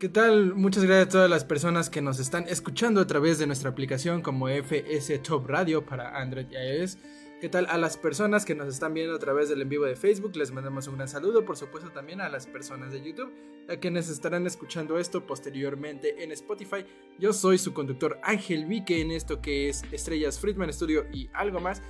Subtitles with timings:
[0.00, 0.54] ¿Qué tal?
[0.54, 4.22] Muchas gracias a todas las personas que nos están escuchando a través de nuestra aplicación
[4.22, 6.96] como FS Top Radio para Android y iOS.
[7.38, 9.96] ¿Qué tal a las personas que nos están viendo a través del en vivo de
[9.96, 10.34] Facebook?
[10.36, 13.30] Les mandamos un gran saludo, por supuesto también a las personas de YouTube,
[13.68, 16.86] a quienes estarán escuchando esto posteriormente en Spotify.
[17.18, 21.60] Yo soy su conductor Ángel Vique en esto que es Estrellas Friedman Studio y algo
[21.60, 21.82] más.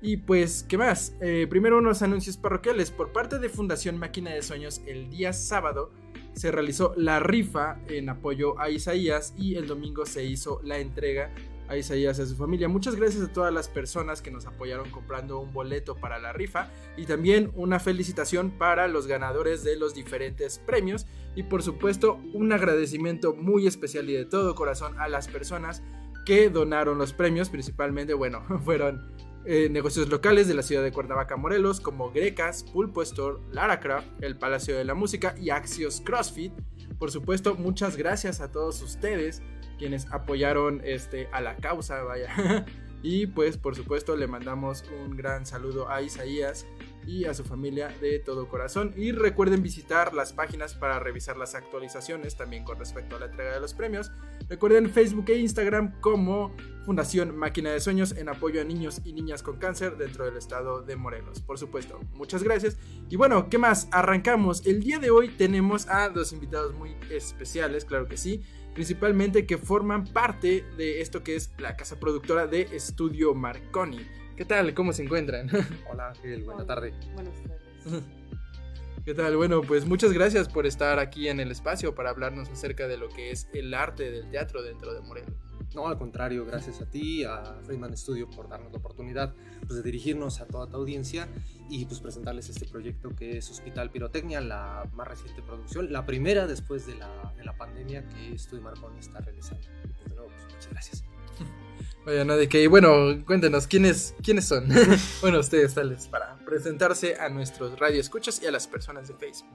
[0.00, 1.14] Y pues, ¿qué más?
[1.20, 2.90] Eh, primero unos anuncios parroquiales.
[2.90, 5.92] Por parte de Fundación Máquina de Sueños, el día sábado
[6.34, 11.32] se realizó la rifa en apoyo a Isaías y el domingo se hizo la entrega
[11.68, 12.68] a Isaías y a su familia.
[12.68, 16.70] Muchas gracias a todas las personas que nos apoyaron comprando un boleto para la rifa
[16.96, 22.52] y también una felicitación para los ganadores de los diferentes premios y por supuesto un
[22.52, 25.82] agradecimiento muy especial y de todo corazón a las personas
[26.24, 29.12] que donaron los premios, principalmente, bueno, fueron
[29.44, 34.06] eh, negocios locales de la ciudad de Cuernavaca, Morelos, como Grecas, Pulpo Store, Lara Craft,
[34.22, 36.52] el Palacio de la Música y Axios CrossFit.
[36.98, 39.42] Por supuesto, muchas gracias a todos ustedes
[39.78, 42.64] quienes apoyaron este, a la causa, vaya.
[43.02, 46.66] y pues, por supuesto, le mandamos un gran saludo a Isaías
[47.06, 48.92] y a su familia de todo corazón.
[48.96, 53.54] Y recuerden visitar las páginas para revisar las actualizaciones también con respecto a la entrega
[53.54, 54.10] de los premios.
[54.48, 59.42] Recuerden Facebook e Instagram como Fundación Máquina de Sueños en apoyo a niños y niñas
[59.42, 61.40] con cáncer dentro del estado de Morelos.
[61.40, 62.76] Por supuesto, muchas gracias.
[63.08, 63.88] Y bueno, ¿qué más?
[63.92, 64.66] Arrancamos.
[64.66, 68.42] El día de hoy tenemos a dos invitados muy especiales, claro que sí.
[68.74, 74.00] Principalmente que forman parte de esto que es la casa productora de Estudio Marconi.
[74.36, 74.72] ¿Qué tal?
[74.74, 75.48] ¿Cómo se encuentran?
[75.90, 76.94] Hola Ángel, buena tarde.
[77.14, 78.02] Buenas tardes.
[79.04, 79.36] ¿Qué tal?
[79.36, 83.08] Bueno, pues muchas gracias por estar aquí en el espacio para hablarnos acerca de lo
[83.08, 85.34] que es el arte del teatro dentro de Morelos.
[85.74, 89.34] No, al contrario, gracias a ti, a Freeman Studio por darnos la oportunidad
[89.66, 91.28] pues, de dirigirnos a toda tu audiencia
[91.68, 96.46] y pues presentarles este proyecto que es Hospital Pirotecnia, la más reciente producción, la primera
[96.46, 99.66] después de la, de la pandemia que Estudio Marconi está realizando.
[99.84, 101.04] Y pues de nuevo, pues, muchas gracias.
[102.04, 104.66] Vaya, no de que, bueno, cuéntenos, ¿quiénes, quiénes son?
[105.20, 109.50] bueno, ustedes tales, para presentarse a nuestros radioescuchas y a las personas de Facebook.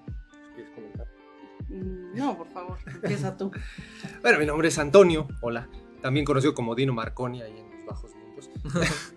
[0.56, 1.08] ¿Quieres comentar?
[1.68, 3.52] Mm, No, por favor, empieza tú.
[4.22, 5.68] Bueno, mi nombre es Antonio, hola,
[6.02, 8.50] también conocido como Dino Marconi ahí en los bajos mundos.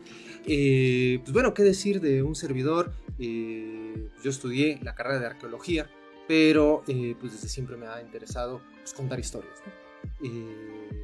[0.47, 2.93] Eh, pues bueno, ¿qué decir de un servidor?
[3.19, 5.89] Eh, yo estudié la carrera de arqueología,
[6.27, 9.53] pero eh, pues desde siempre me ha interesado pues, contar historias.
[9.67, 10.27] ¿no?
[10.27, 10.99] Eh,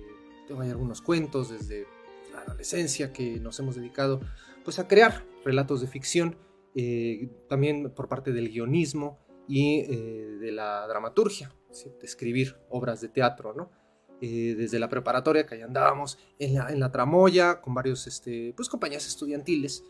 [0.48, 1.86] tengo ahí algunos cuentos desde
[2.46, 4.20] adolescencia que nos hemos dedicado
[4.64, 6.36] pues a crear relatos de ficción,
[6.74, 9.18] eh, también por parte del guionismo
[9.48, 11.90] y eh, de la dramaturgia, ¿sí?
[12.00, 13.70] de escribir obras de teatro, ¿no?
[14.22, 18.54] Eh, desde la preparatoria, que ahí andábamos en la, en la tramoya con varios este,
[18.56, 19.84] pues, compañías estudiantiles.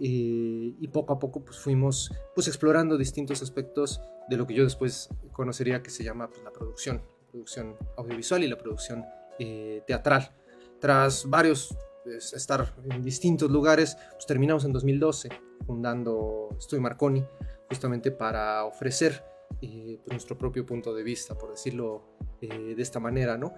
[0.00, 4.64] eh, y poco a poco pues, fuimos pues, explorando distintos aspectos de lo que yo
[4.64, 9.04] después conocería que se llama pues, la producción, producción audiovisual y la producción
[9.38, 10.34] eh, teatral.
[10.80, 11.76] Tras varios
[12.16, 15.28] estar en distintos lugares, pues, terminamos en 2012
[15.66, 17.24] fundando Estudio Marconi,
[17.68, 19.22] justamente para ofrecer
[19.60, 22.02] eh, pues, nuestro propio punto de vista, por decirlo
[22.40, 23.54] eh, de esta manera, ¿no?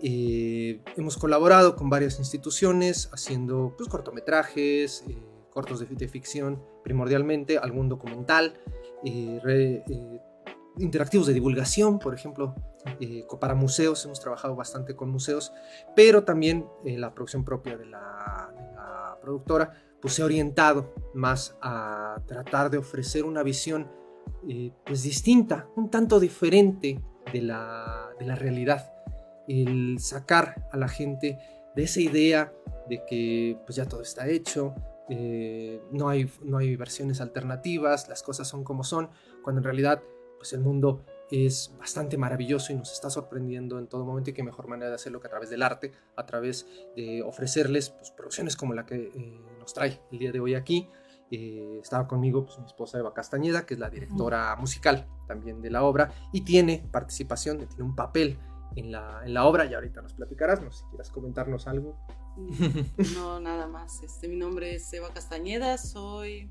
[0.00, 5.04] Eh, hemos colaborado con varias instituciones haciendo pues, cortometrajes,
[5.50, 8.54] cortos de, ficción primordialmente, algún documental,
[9.42, 9.84] re-
[10.78, 12.54] interactivos de divulgación, por ejemplo,
[13.00, 15.52] eh, para museos, hemos trabajado bastante con museos,
[15.94, 20.92] pero también eh, la producción propia de la, de la productora pues se ha orientado
[21.14, 23.90] más a tratar de ofrecer una visión
[24.46, 27.00] eh, pues distinta, un tanto diferente
[27.32, 28.92] de la, de la realidad.
[29.48, 31.38] El sacar a la gente
[31.74, 32.52] de esa idea
[32.88, 34.74] de que pues ya todo está hecho,
[35.08, 39.10] eh, no, hay, no hay versiones alternativas, las cosas son como son,
[39.42, 40.02] cuando en realidad
[40.44, 41.00] pues el mundo
[41.30, 44.96] es bastante maravilloso y nos está sorprendiendo en todo momento y qué mejor manera de
[44.96, 49.10] hacerlo que a través del arte, a través de ofrecerles pues, producciones como la que
[49.14, 50.86] eh, nos trae el día de hoy aquí.
[51.30, 55.70] Eh, estaba conmigo pues, mi esposa Eva Castañeda, que es la directora musical también de
[55.70, 58.38] la obra y tiene participación, tiene un papel
[58.76, 61.96] en la, en la obra y ahorita nos platicarás, no sé si quieras comentarnos algo.
[63.14, 64.02] No, nada más.
[64.02, 66.50] Este, mi nombre es Eva Castañeda, soy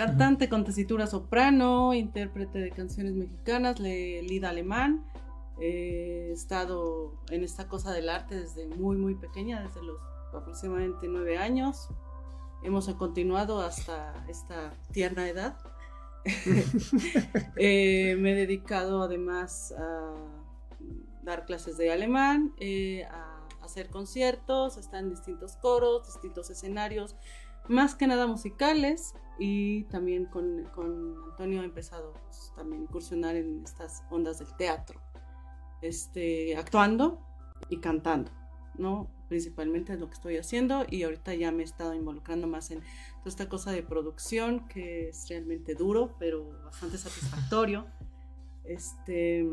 [0.00, 5.04] Cantante con tesitura soprano, intérprete de canciones mexicanas, le lead alemán.
[5.60, 9.98] Eh, He estado en esta cosa del arte desde muy, muy pequeña, desde los
[10.32, 11.88] aproximadamente nueve años.
[12.62, 15.58] Hemos continuado hasta esta tierna edad.
[17.56, 20.14] Eh, me he dedicado además a
[21.22, 27.16] dar clases de alemán, eh, a hacer conciertos, a estar en distintos coros, distintos escenarios,
[27.70, 29.14] más que nada musicales.
[29.38, 34.54] Y también con, con Antonio he empezado pues, también a incursionar en estas ondas del
[34.56, 35.00] teatro,
[35.80, 37.18] este, actuando
[37.70, 38.30] y cantando,
[38.76, 39.08] ¿no?
[39.28, 42.80] Principalmente es lo que estoy haciendo y ahorita ya me he estado involucrando más en
[42.80, 47.86] toda esta cosa de producción que es realmente duro, pero bastante satisfactorio.
[48.64, 49.48] Este,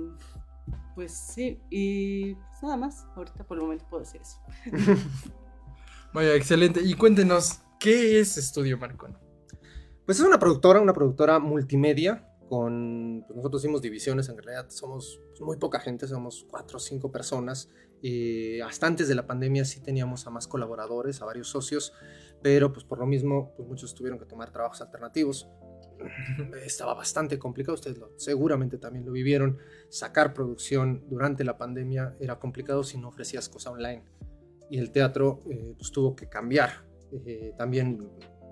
[0.95, 4.37] pues sí, y pues nada más, ahorita por el momento puedo decir eso.
[6.13, 6.81] Vaya, excelente.
[6.81, 9.15] Y cuéntenos, ¿qué es Estudio Marconi?
[10.05, 12.23] Pues es una productora, una productora multimedia.
[12.49, 16.79] Con, pues nosotros hicimos divisiones, en realidad somos pues, muy poca gente, somos cuatro o
[16.79, 17.69] cinco personas.
[18.01, 21.91] Eh, hasta antes de la pandemia sí teníamos a más colaboradores, a varios socios,
[22.41, 25.49] pero pues por lo mismo pues muchos tuvieron que tomar trabajos alternativos.
[26.63, 29.57] Estaba bastante complicado, ustedes lo- seguramente también lo vivieron.
[29.89, 34.05] Sacar producción durante la pandemia era complicado si no ofrecías cosa online.
[34.69, 36.86] Y el teatro eh, pues tuvo que cambiar.
[37.11, 38.09] Eh, también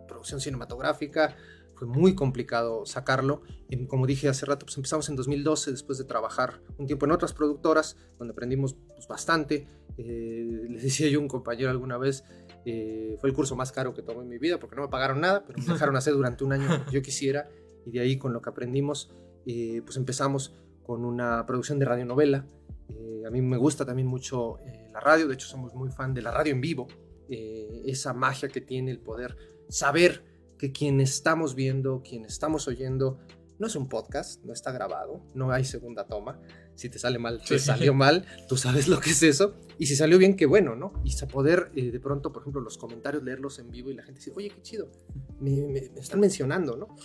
[0.08, 1.36] producción cinematográfica,
[1.76, 3.42] fue muy complicado sacarlo.
[3.70, 7.12] Y como dije hace rato, pues empezamos en 2012 después de trabajar un tiempo en
[7.12, 9.68] otras productoras, donde aprendimos pues, bastante.
[9.98, 12.24] Eh, les decía yo a un compañero alguna vez,
[12.66, 15.22] eh, fue el curso más caro que tomé en mi vida porque no me pagaron
[15.22, 17.50] nada, pero me dejaron hacer durante un año lo que yo quisiera.
[17.86, 19.14] Y de ahí con lo que aprendimos,
[19.46, 22.48] eh, pues empezamos con una producción de radionovela.
[22.90, 24.60] Eh, a mí me gusta también mucho
[24.92, 26.88] la radio, de hecho somos muy fan de la radio en vivo,
[27.30, 29.36] eh, esa magia que tiene el poder
[29.70, 30.24] saber
[30.58, 33.20] que quien estamos viendo, quien estamos oyendo,
[33.60, 36.40] no es un podcast, no está grabado, no hay segunda toma.
[36.76, 37.66] Si te sale mal, te Sí.
[37.66, 39.56] salió mal, tú sabes lo que es eso.
[39.80, 40.92] Y si salió bien, qué bueno, ¿no?
[41.06, 44.20] Y poder eh, de pronto, por ejemplo, los comentarios, leerlos en vivo y la gente
[44.20, 44.90] decir, oye, qué chido,
[45.40, 46.96] me, me- me están mencionando, ¿no?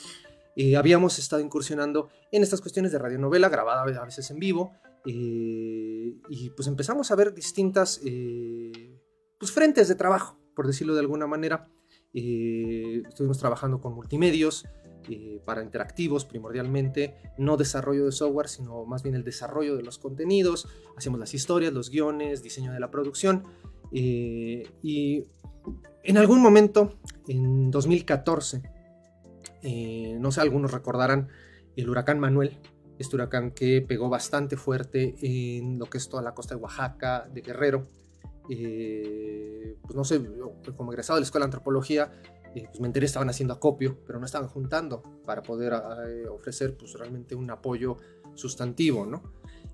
[0.57, 4.73] Eh, habíamos estado incursionando en estas cuestiones de radionovela, grabada a veces en vivo,
[5.07, 8.90] eh, y pues empezamos a ver distintas eh,
[9.41, 11.69] pues, frentes de trabajo, por decirlo de alguna manera.
[12.15, 14.67] Eh, estuvimos trabajando con multimedios
[15.09, 19.99] eh, para interactivos primordialmente, no desarrollo de software, sino más bien el desarrollo de los
[19.99, 23.45] contenidos, hacemos las historias, los guiones, diseño de la producción.
[23.93, 25.25] eh, y
[26.03, 26.99] en algún momento,
[27.29, 28.63] en 2014,
[29.63, 31.29] eh, no sé, algunos recordarán
[31.77, 32.59] el huracán Manuel,
[32.99, 37.29] este huracán que pegó bastante fuerte en lo que es toda la costa de Oaxaca,
[37.33, 37.87] de Guerrero.
[38.51, 40.21] Eh, pues no sé,
[40.77, 42.11] como egresado de la escuela de antropología,
[42.55, 45.73] eh, pues me enteré estaban haciendo acopio, pero no estaban juntando para poder
[46.09, 47.97] eh, ofrecer pues realmente un apoyo
[48.35, 49.23] sustantivo, ¿no?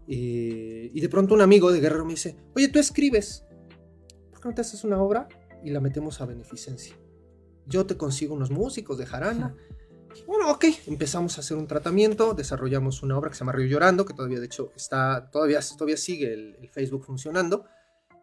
[0.06, 3.44] Eh, y de pronto un amigo de Guerrero me dice, oye, tú escribes,
[4.30, 5.26] ¿por qué no te haces una obra
[5.64, 6.94] y la metemos a beneficencia?
[7.66, 9.56] Yo te consigo unos músicos de jarana.
[10.26, 14.04] Bueno, ok, empezamos a hacer un tratamiento, desarrollamos una obra que se llama Río Llorando,
[14.04, 17.64] que todavía de hecho está, todavía, todavía sigue el, el Facebook funcionando.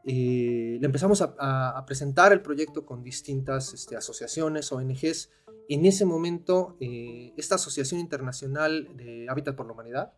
[0.06, 5.32] Eh, le empezamos a, a- a presentar el proyecto con distintas este, asociaciones, ONGs.
[5.70, 10.14] En ese momento, eh, esta Asociación Internacional de Hábitat por la Humanidad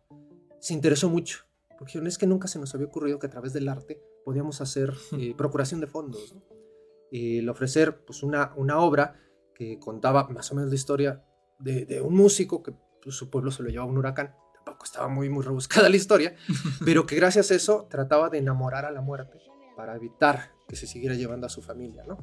[0.60, 1.44] se interesó mucho,
[1.78, 4.60] porque dijeron, es que nunca se nos había ocurrido que a través del arte podíamos
[4.60, 6.34] hacer eh, procuración de fondos.
[6.34, 6.42] ¿no?
[7.12, 9.20] Eh, el ofrecer pues, una, una obra
[9.54, 11.24] que contaba más o menos la historia
[11.60, 14.34] de, de un músico que pues, su pueblo se lo llevaba un huracán.
[14.64, 16.34] Tampoco estaba muy, muy rebuscada la historia,
[16.84, 19.38] pero que gracias a eso trataba de enamorar a la muerte
[19.76, 22.18] para evitar que se siguiera llevando a su familia, ¿no?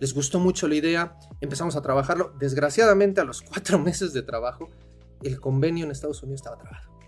[0.00, 2.32] Les gustó mucho la idea, empezamos a trabajarlo.
[2.38, 4.68] Desgraciadamente, a los cuatro meses de trabajo,
[5.22, 6.98] el convenio en Estados Unidos estaba trabado.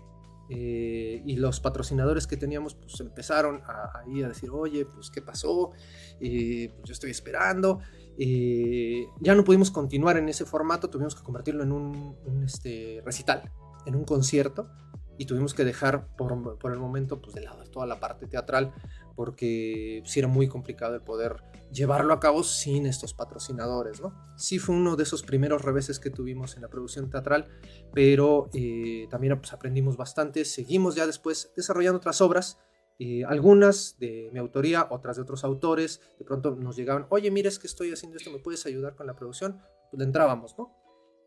[0.49, 5.21] Eh, y los patrocinadores que teníamos pues empezaron a, ahí a decir, oye, pues qué
[5.21, 5.71] pasó,
[6.19, 7.79] Eh, pues yo estoy esperando.
[8.17, 13.01] Eh, ya no pudimos continuar en ese formato, tuvimos que convertirlo en un, un, este,
[13.05, 13.49] recital,
[13.85, 14.69] en un concierto,
[15.17, 18.73] y tuvimos que dejar por, por el momento pues, de lado toda la parte teatral,
[19.15, 21.35] porque sí era muy complicado el poder
[21.71, 24.13] llevarlo a cabo sin estos patrocinadores, ¿no?
[24.35, 27.47] Sí fue uno de esos primeros reveses que tuvimos en la producción teatral,
[27.93, 32.57] pero eh, también pues, aprendimos bastante, seguimos ya después desarrollando otras obras,
[32.99, 37.47] eh, algunas de mi autoría, otras de otros autores, de pronto nos llegaban, oye, mira,
[37.49, 39.59] es que estoy haciendo esto, ¿me puedes ayudar con la producción?
[39.89, 40.71] Pues le entrábamos, ¿no?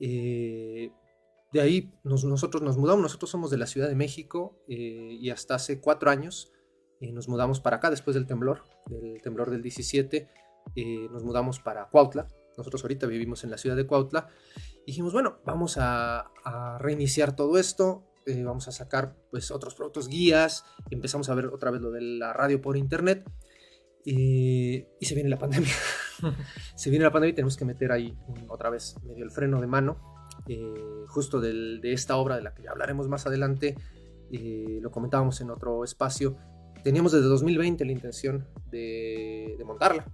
[0.00, 0.92] Eh,
[1.52, 5.30] de ahí nos- nosotros nos mudamos, nosotros somos de la Ciudad de México eh, y
[5.30, 6.50] hasta hace cuatro años
[7.04, 10.28] eh, nos mudamos para acá después del temblor, del temblor del 17,
[10.76, 14.28] eh, nos mudamos para Cuautla, Nosotros ahorita vivimos en la ciudad de Cuautla.
[14.84, 18.04] Y dijimos, bueno, vamos a, a reiniciar todo esto.
[18.26, 20.64] eh, vamos a sacar pues otros productos, guías.
[20.90, 23.24] Empezamos a ver otra vez lo de la radio por internet.
[24.04, 25.72] y se viene la pandemia.
[26.76, 29.60] se viene la pandemia y tenemos que meter ahí un- otra vez medio el freno
[29.60, 29.98] de mano.
[30.48, 33.76] eh, justo del- de esta obra de la que ya hablaremos más adelante.
[34.32, 36.36] eh, lo comentábamos en otro espacio.
[36.84, 40.04] Teníamos desde 2020 la intención de, de montarla.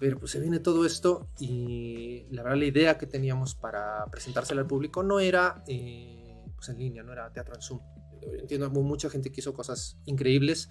[0.00, 4.60] Pero pues se viene todo esto y la verdad la idea que teníamos para presentársela
[4.60, 7.80] al público no era eh, pues en línea, no era teatro en Zoom.
[8.38, 10.68] Entiendo, mu- mucha gente que hizo cosas increíbles,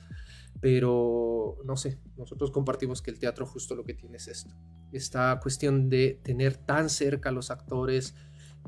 [0.61, 4.53] pero no sé, nosotros compartimos que el teatro justo lo que tiene es esto.
[4.91, 8.15] Esta cuestión de tener tan cerca a los actores,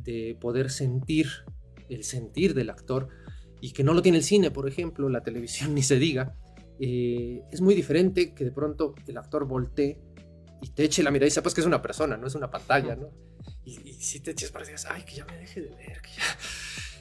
[0.03, 1.27] de poder sentir
[1.89, 3.10] el sentir del actor
[3.62, 6.36] y que no lo tiene el cine, por ejemplo, la televisión ni se diga.
[6.79, 10.00] Eh, es muy diferente que de pronto el actor voltee
[10.62, 12.96] y te eche la mirada y sepas que es una persona, no es una pantalla,
[12.96, 13.10] ¿no?
[13.63, 16.10] Y, y si te eches para digas, ay, que ya me deje de ver, que
[16.12, 16.24] ya...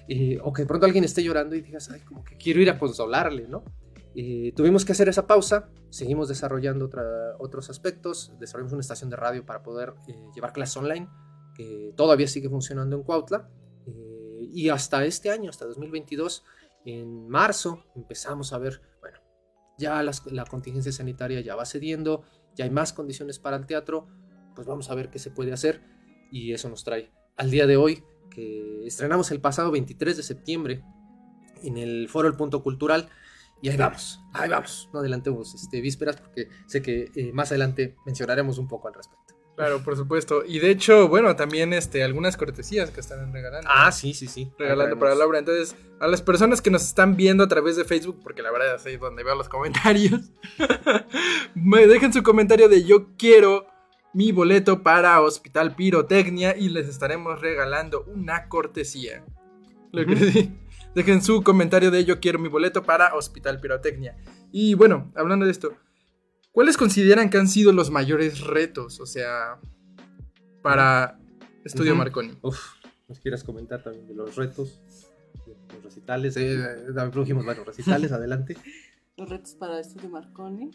[0.07, 2.69] Eh, o que de pronto alguien esté llorando y digas, ay, como que quiero ir
[2.69, 3.65] a consolarle, ¿no?
[4.15, 9.17] Eh, tuvimos que hacer esa pausa, seguimos desarrollando otra- otros aspectos, desarrollamos una estación de
[9.17, 11.09] radio para poder eh, llevar clases online,
[11.55, 13.49] que todavía sigue funcionando en Cuautla,
[14.53, 16.45] y hasta este año, hasta 2022,
[16.85, 18.83] en marzo, empezamos a ver,
[19.79, 22.23] ya las- la contingencia sanitaria ya va cediendo,
[22.55, 24.07] ya hay más condiciones para el teatro,
[24.55, 25.83] pues vamos a ver qué se puede hacer,
[26.31, 30.83] y eso nos trae al día de hoy, que estrenamos el pasado 23 de septiembre
[31.63, 33.09] en el foro El Punto Cultural,
[33.63, 37.97] y ahí vamos, ahí vamos, no adelantemos este, vísperas porque sé que eh, más adelante
[38.05, 39.24] mencionaremos un poco al respecto.
[39.57, 40.43] Claro, por supuesto.
[40.45, 43.69] Y de hecho, bueno, también este, algunas cortesías que están regalando.
[43.73, 44.51] Ah, sí, sí, sí.
[44.59, 45.39] regalando para la obra.
[45.39, 48.75] Entonces, a las personas que nos están viendo a través de Facebook, porque la verdad
[48.75, 50.21] es ahí donde veo los comentarios,
[51.55, 53.67] me dejen su comentario de yo quiero
[54.13, 59.25] mi boleto para Hospital Pirotecnia y les estaremos regalando una cortesía.
[59.93, 60.25] Lo que Ujú.
[60.27, 60.53] sí.
[60.95, 64.17] Dejen su comentario de yo quiero mi boleto para Hospital Pirotecnia.
[64.53, 65.77] Y bueno, hablando de esto,
[66.55, 68.99] ¿cuáles consideran que han sido los mayores retos?
[69.01, 69.59] O sea,
[70.63, 71.19] para
[71.65, 71.95] Estudio.
[71.95, 72.39] Marconi.
[72.43, 72.59] Uf,
[73.09, 74.81] ¿nos quieras comentar también de los retos,
[75.47, 76.37] de los recitales?
[76.37, 78.57] Eh, eh, también produjimos varios recitales, adelante.
[79.17, 80.71] Los retos para Estudio Marconi.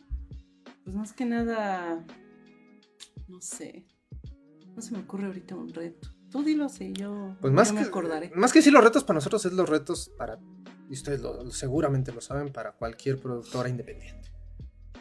[0.83, 2.05] Pues más que nada,
[3.27, 3.86] no sé.
[4.75, 6.09] No se me ocurre ahorita un reto.
[6.31, 8.31] Tú dilo así, yo, Pues más yo que, me acordaré.
[8.36, 10.39] más que sí los retos para nosotros es los retos para,
[10.89, 14.28] y ustedes lo- seguramente lo saben, para cualquier productora independiente.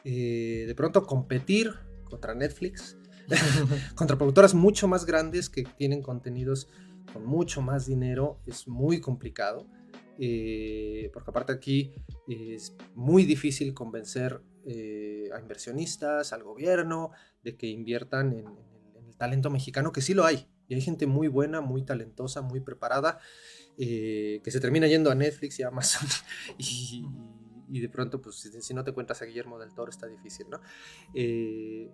[0.05, 1.75] Eh, de pronto competir
[2.05, 2.97] contra Netflix,
[3.95, 6.69] contra productoras mucho más grandes que tienen contenidos
[7.13, 9.67] con mucho más dinero es muy complicado.
[10.21, 11.95] eh, porque aparte aquí
[12.27, 17.13] es muy difícil convencer eh, a inversionistas, al gobierno,
[17.43, 18.47] de que inviertan en,
[19.07, 20.47] el talento mexicano, que sí lo hay.
[20.69, 23.19] Y hay gente muy buena, muy talentosa, muy preparada,
[23.79, 26.07] eh, que se termina yendo a Netflix y a Amazon.
[26.59, 27.07] y,
[27.71, 30.49] y de pronto, pues si, si no te cuentas a Guillermo del Toro, está difícil,
[30.51, 30.61] ¿no?
[31.15, 31.91] Eh,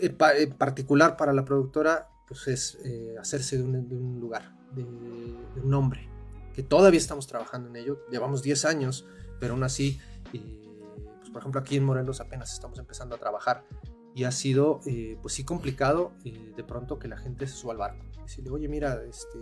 [0.00, 4.18] en, pa- en particular para la productora, pues es eh, hacerse de un, de un
[4.20, 6.08] lugar, de, de un nombre,
[6.54, 8.00] que todavía estamos trabajando en ello.
[8.10, 9.06] Llevamos 10 años,
[9.40, 10.00] pero aún así,
[10.32, 10.60] eh,
[11.18, 13.64] pues, por ejemplo, aquí en Morelos apenas estamos empezando a trabajar
[14.14, 17.72] y ha sido, eh, pues sí, complicado eh, de pronto que la gente se suba
[17.72, 18.04] al barco.
[18.22, 19.38] Decirle, oye, mira, este,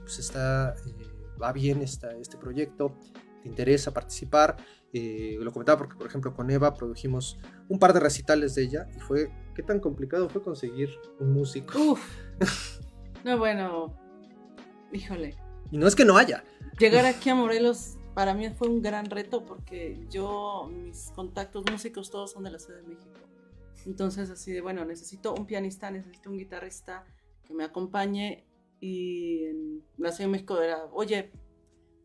[0.00, 2.96] pues está, eh, va bien esta, este proyecto,
[3.42, 4.56] te interesa participar.
[4.92, 8.88] Eh, lo comentaba porque, por ejemplo, con Eva produjimos un par de recitales de ella
[8.96, 10.90] y fue, ¿qué tan complicado fue conseguir
[11.20, 11.78] un músico?
[11.78, 12.00] Uf.
[13.24, 13.98] No, bueno.
[14.92, 15.36] Híjole.
[15.72, 16.44] Y no es que no haya.
[16.78, 22.10] Llegar aquí a Morelos para mí fue un gran reto porque yo, mis contactos músicos
[22.10, 23.18] todos son de la Ciudad de México.
[23.86, 27.04] Entonces así de, bueno, necesito un pianista, necesito un guitarrista
[27.44, 28.46] que me acompañe
[28.80, 31.32] y en la Ciudad de México era, oye,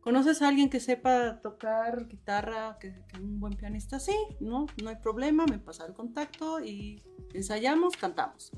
[0.04, 3.98] ¿conoces a alguien que sepa tocar guitarra, que, que un buen pianista?
[3.98, 8.52] Sí, no, no hay problema, me pasa el contacto y ensayamos, cantamos.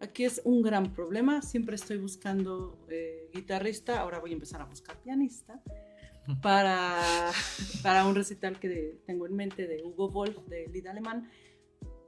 [0.00, 4.64] Aquí es un gran problema, siempre estoy buscando eh, guitarrista, ahora voy a empezar a
[4.64, 5.60] buscar pianista
[6.40, 7.00] para,
[7.82, 11.28] para un recital que de- tengo en mente de Hugo Wolf, de Lied Alemán,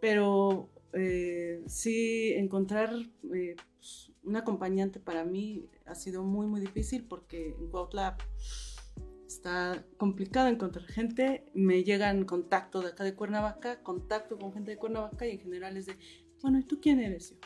[0.00, 2.94] pero eh, sí encontrar
[3.34, 8.16] eh, pues, un acompañante para mí ha sido muy muy difícil porque en Cuautla
[9.34, 14.76] está complicado encontrar gente, me llegan contactos de acá de Cuernavaca, contacto con gente de
[14.76, 15.96] Cuernavaca y en general es de,
[16.42, 17.30] bueno, ¿y tú quién eres?
[17.30, 17.36] Yo,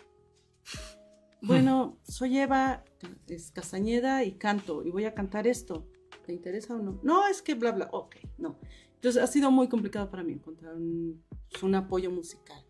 [1.42, 2.85] bueno, soy Eva
[3.28, 5.88] es Castañeda y canto y voy a cantar esto.
[6.26, 7.00] ¿Te interesa o no?
[7.02, 7.88] No, es que bla, bla.
[7.92, 8.59] Ok, no.
[8.95, 11.25] Entonces ha sido muy complicado para mí encontrar un,
[11.62, 12.67] un apoyo musical.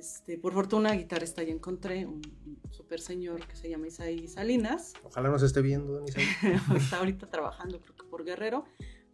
[0.00, 4.94] Este, por fortuna, guitarrista ya encontré un, un super señor que se llama Isaí Salinas.
[5.04, 6.24] Ojalá nos esté viendo, don Isaí.
[6.76, 8.64] Está ahorita trabajando, creo que por Guerrero.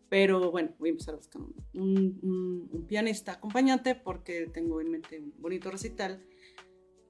[0.09, 4.93] Pero bueno, voy a empezar a buscar un, un- un- pianista acompañante porque tengo en
[4.93, 6.25] mente un bonito recital.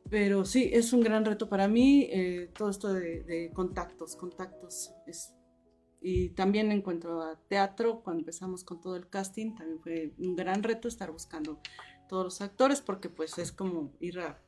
[0.08, 4.92] Pero sí, es un gran reto para mí eh, todo esto de, de contactos, contactos.
[5.06, 5.34] Es,
[6.00, 10.34] y también en cuanto a teatro, cuando empezamos con todo el casting, también fue un
[10.34, 11.60] gran reto estar buscando
[12.06, 14.42] todos los actores porque pues es como ir a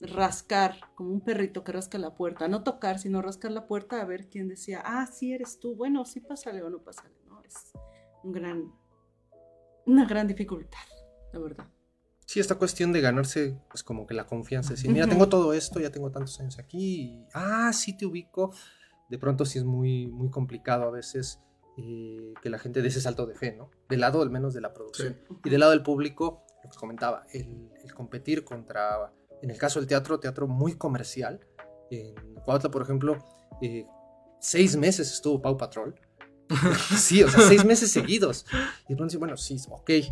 [0.00, 4.04] rascar, como un perrito que rasca la puerta, no tocar, sino rascar la puerta a
[4.04, 7.42] ver quién decía, ah, sí eres tú, bueno, sí pásale o no pásale, ¿no?
[7.42, 7.72] Es
[8.22, 8.72] un gran,
[9.86, 10.78] una gran dificultad,
[11.32, 11.68] la verdad.
[12.26, 14.74] Sí, esta cuestión de ganarse, pues como que la confianza.
[14.74, 17.00] Decir, mira, tengo todo esto, ya tengo tantos años aquí.
[17.00, 18.52] y, ah, sí te ubico.
[19.08, 21.40] De pronto sí es muy, muy complicado a veces
[21.78, 23.70] eh, que la gente dé ese salto de fe, ¿no?
[23.88, 25.16] Del lado al menos de la producción.
[25.44, 29.78] Y del lado del público, lo que comentaba, el, el competir contra, en el caso
[29.78, 31.40] del teatro, teatro muy comercial.
[31.90, 33.16] En Cuautla, por ejemplo,
[33.62, 33.86] eh,
[34.40, 35.94] seis meses estuvo Pau Patrol.
[36.96, 38.44] sí, o sea, seis meses seguidos.
[38.86, 40.10] Y de pronto, bueno, sí, ok, y-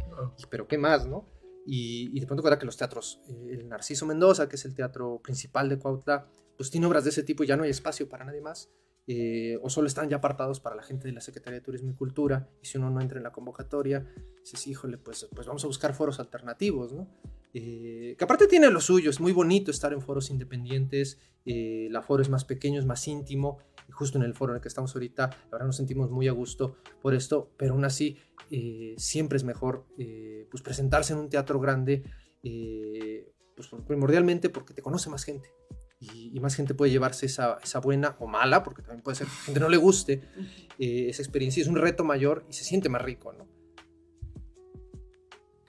[0.50, 1.26] pero ¿qué más, no?
[1.66, 4.74] Y, y de pronto cuenta que los teatros, eh, el Narciso Mendoza, que es el
[4.74, 8.08] teatro principal de Cuautla, pues tiene obras de ese tipo y ya no hay espacio
[8.08, 8.70] para nadie más.
[9.06, 11.94] Eh, o solo están ya apartados para la gente de la Secretaría de Turismo y
[11.94, 14.06] Cultura, y si uno no entra en la convocatoria,
[14.40, 17.08] dices, híjole, pues, pues vamos a buscar foros alternativos, ¿no?
[17.54, 22.02] Eh, que aparte tiene lo suyo, es muy bonito estar en foros independientes, eh, la
[22.02, 23.58] foro es más pequeño, es más íntimo,
[23.88, 26.28] y justo en el foro en el que estamos ahorita, la verdad nos sentimos muy
[26.28, 28.18] a gusto por esto, pero aún así
[28.50, 32.04] eh, siempre es mejor eh, pues presentarse en un teatro grande,
[32.42, 35.48] eh, pues primordialmente porque te conoce más gente.
[35.98, 39.26] Y, y más gente puede llevarse esa, esa buena o mala, porque también puede ser
[39.26, 40.22] que a gente no le guste
[40.78, 41.62] eh, esa experiencia.
[41.62, 43.46] Es un reto mayor y se siente más rico, ¿no?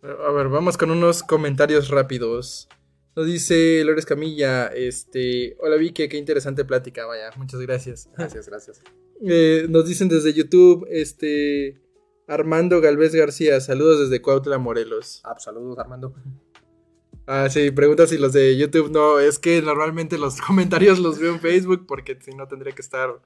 [0.04, 2.70] A ver, vamos con unos comentarios rápidos.
[3.16, 8.08] Nos dice Lores Camilla, este, hola Vicky, qué interesante plática, vaya, muchas gracias.
[8.16, 8.82] Gracias, gracias.
[9.26, 11.82] Eh, nos dicen desde YouTube, este,
[12.28, 15.22] Armando Galvez García, saludos desde Cuautla, Morelos.
[15.24, 16.14] Ah, pues saludos, Armando.
[17.28, 21.34] Ah, sí, pregunta si los de YouTube no, es que normalmente los comentarios los veo
[21.34, 23.20] en Facebook porque si no tendría que estar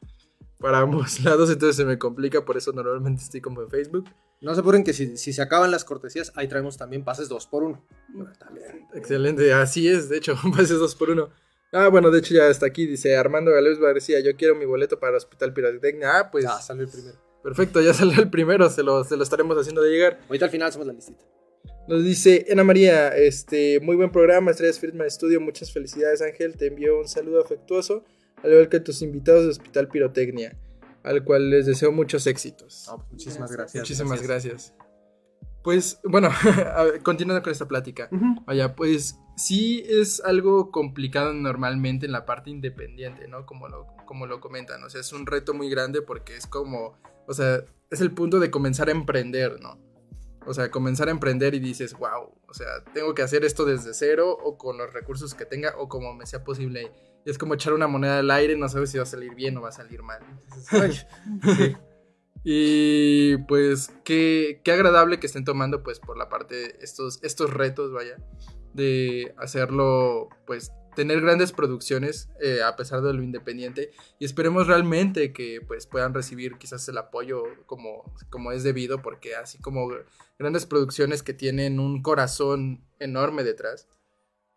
[0.60, 4.06] para ambos lados, entonces se me complica, por eso normalmente estoy como en Facebook.
[4.42, 7.46] No se apuren que si, si se acaban las cortesías, ahí traemos también pases dos
[7.46, 7.86] por uno.
[8.40, 8.88] También.
[8.96, 11.30] Excelente, así es, de hecho, pases dos por uno.
[11.72, 15.00] Ah, bueno, de hecho ya está aquí, dice Armando Galvez García, yo quiero mi boleto
[15.00, 16.20] para el Hospital Pirotecnia.
[16.20, 17.18] Ah, pues Ya, salió el primero.
[17.44, 20.20] perfecto, ya salió el primero, se lo, se lo estaremos haciendo de llegar.
[20.28, 21.24] Ahorita al final hacemos la listita.
[21.88, 26.68] Nos dice Ana María, este, muy buen programa, Estrellas Friedman Studio, muchas felicidades Ángel, te
[26.68, 28.06] envío un saludo afectuoso,
[28.44, 30.58] al igual que a tus invitados de Hospital Pirotecnia,
[31.04, 32.86] al cual les deseo muchos éxitos.
[32.88, 33.58] Pues muchísimas Gracias.
[33.58, 33.82] gracias.
[33.82, 34.74] Muchísimas gracias.
[35.64, 36.30] Pues, bueno,
[37.04, 38.10] continuando con esta plática.
[38.46, 43.46] Vaya, pues sí es algo complicado normalmente en la parte independiente, ¿no?
[43.46, 46.98] Como lo, como lo comentan, o sea, es un reto muy grande porque es como,
[47.28, 49.78] o sea, es el punto de comenzar a emprender, ¿no?
[50.46, 53.94] O sea, comenzar a emprender y dices, wow, o sea, tengo que hacer esto desde
[53.94, 56.92] cero o con los recursos que tenga o como me sea posible.
[57.26, 59.56] Y es como echar una moneda al aire, no sabes si va a salir bien
[59.58, 60.22] o va a salir mal.
[60.44, 61.06] Entonces,
[61.44, 61.78] ay, sí.
[62.44, 67.94] Y pues qué, qué agradable que estén tomando pues por la parte estos, estos retos,
[67.94, 68.18] vaya,
[68.74, 75.34] de hacerlo, pues tener grandes producciones eh, a pesar de lo independiente y esperemos realmente
[75.34, 79.90] que pues puedan recibir quizás el apoyo como, como es debido porque así como
[80.38, 83.88] grandes producciones que tienen un corazón enorme detrás,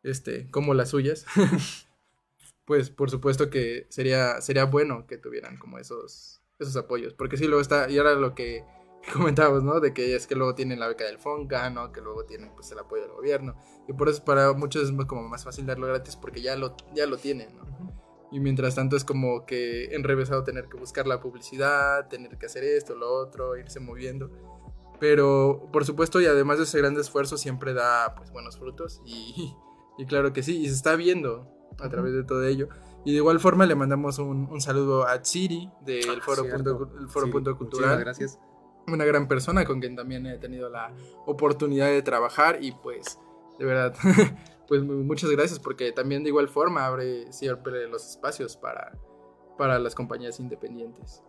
[0.03, 1.25] este, como las suyas,
[2.65, 7.47] pues por supuesto que sería, sería bueno que tuvieran como esos, esos apoyos, porque sí,
[7.47, 8.65] luego está, y ahora lo que
[9.13, 9.81] comentábamos, ¿no?
[9.81, 11.93] De que es que luego tienen la beca del FONCA, ¿no?
[11.93, 13.55] Que luego tienen pues el apoyo del gobierno,
[13.89, 17.07] y por eso para muchos es como más fácil darlo gratis porque ya lo, ya
[17.07, 17.65] lo tienen, ¿no?
[18.31, 22.65] Y mientras tanto es como que enrevesado tener que buscar la publicidad, tener que hacer
[22.65, 24.29] esto, lo otro, irse moviendo.
[24.99, 29.55] Pero por supuesto y además de ese gran esfuerzo siempre da pues buenos frutos y,
[29.99, 32.69] y claro que sí, y se está viendo a través de todo ello.
[33.05, 36.91] Y de igual forma le mandamos un, un saludo a Siri del Ah, Foro, punto,
[36.99, 38.39] el Foro Sí, Punto muchísimas Cultural gracias.
[38.87, 40.93] Una gran persona con quien también he tenido la
[41.27, 43.19] oportunidad de trabajar y pues
[43.59, 43.95] de verdad
[44.69, 48.93] pues mu- muchas gracias porque también de igual forma abre siempre los espacios para,
[49.59, 51.23] para las compañías independientes.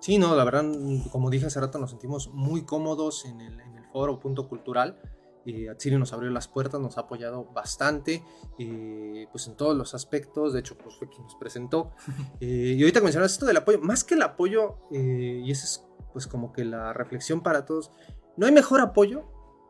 [0.00, 0.64] Sí, no, la verdad,
[1.12, 5.00] como dije hace rato, nos sentimos muy cómodos en el, en el foro Punto Cultural.
[5.46, 8.22] Eh, Atsiri nos abrió las puertas, nos ha apoyado bastante,
[8.58, 10.52] eh, pues en todos los aspectos.
[10.52, 11.90] De hecho, pues fue quien nos presentó.
[12.40, 15.64] Eh, y ahorita que mencionas esto del apoyo, más que el apoyo, eh, y esa
[15.64, 17.90] es pues como que la reflexión para todos,
[18.36, 19.24] no hay mejor apoyo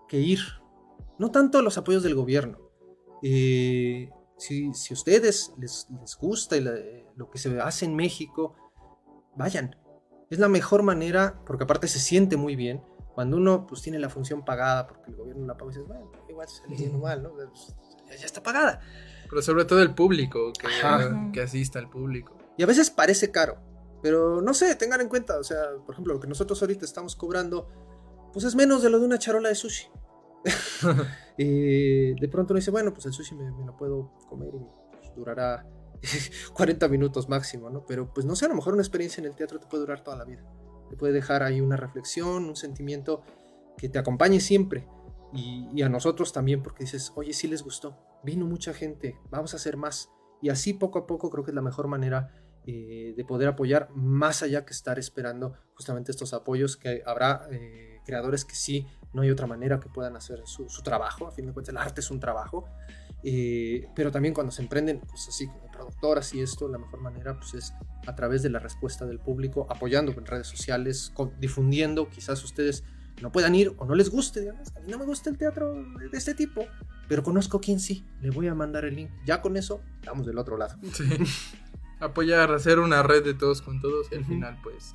[0.09, 0.41] que ir.
[1.19, 2.59] No tanto los apoyos del gobierno,
[3.23, 6.75] eh, si, si a ustedes les, les gusta la-
[7.15, 8.55] lo que se hace en México,
[9.37, 9.77] vayan.
[10.31, 12.83] Es la mejor manera, porque aparte se siente muy bien.
[13.15, 16.11] Cuando uno pues tiene la función pagada porque el gobierno la paga, y dices, bueno,
[16.29, 17.33] igual se está haciendo mal, ¿no?
[17.35, 17.77] Pues,
[18.09, 18.81] Ya, ya está pagada.
[19.29, 21.31] Pero sobre todo el público, que, Ajá.
[21.33, 22.37] que asista al público.
[22.57, 23.59] Y a veces parece caro,
[24.03, 27.15] pero no sé, tengan en cuenta, o sea, por ejemplo, lo que nosotros ahorita estamos
[27.15, 27.69] cobrando,
[28.33, 29.87] pues es menos de lo de una charola de sushi.
[31.39, 34.67] y de pronto uno dice, bueno, pues el sushi me, me lo puedo comer y
[34.91, 35.65] pues, durará
[36.55, 37.87] 40 minutos máximo, ¿no?
[37.87, 40.03] Pero pues no sé, a lo mejor una experiencia en el teatro te puede durar
[40.03, 40.45] toda la vida.
[40.91, 43.23] Te puede dejar ahí una reflexión, un sentimiento
[43.79, 44.87] que te acompañe siempre.
[45.33, 49.55] Y, y a nosotros también, porque dices, oye, sí les gustó, vino mucha gente, vamos
[49.55, 50.11] a hacer más.
[50.43, 53.89] Y así poco a poco creo que es la mejor manera eh, de poder apoyar,
[53.95, 59.23] más allá que estar esperando justamente estos apoyos, que habrá eh, creadores que sí, no
[59.23, 62.01] hay otra manera que puedan hacer su, su trabajo, a fin de cuentas el arte
[62.01, 62.65] es un trabajo,
[63.25, 67.37] eh, pero también cuando se emprenden cosas así como productoras y esto, la mejor manera
[67.39, 67.75] pues es
[68.07, 72.83] a través de la respuesta del público, apoyando en redes sociales, con- difundiendo, quizás ustedes
[73.21, 75.31] no puedan ir o no les guste, digan, "Es que a mí no me gusta
[75.31, 76.65] el teatro de este tipo,
[77.09, 80.39] pero conozco quien sí, le voy a mandar el link, ya con eso estamos del
[80.39, 80.77] otro lado.
[80.93, 81.05] Sí.
[82.03, 84.95] Apoyar, hacer una red de todos con todos y al final, pues,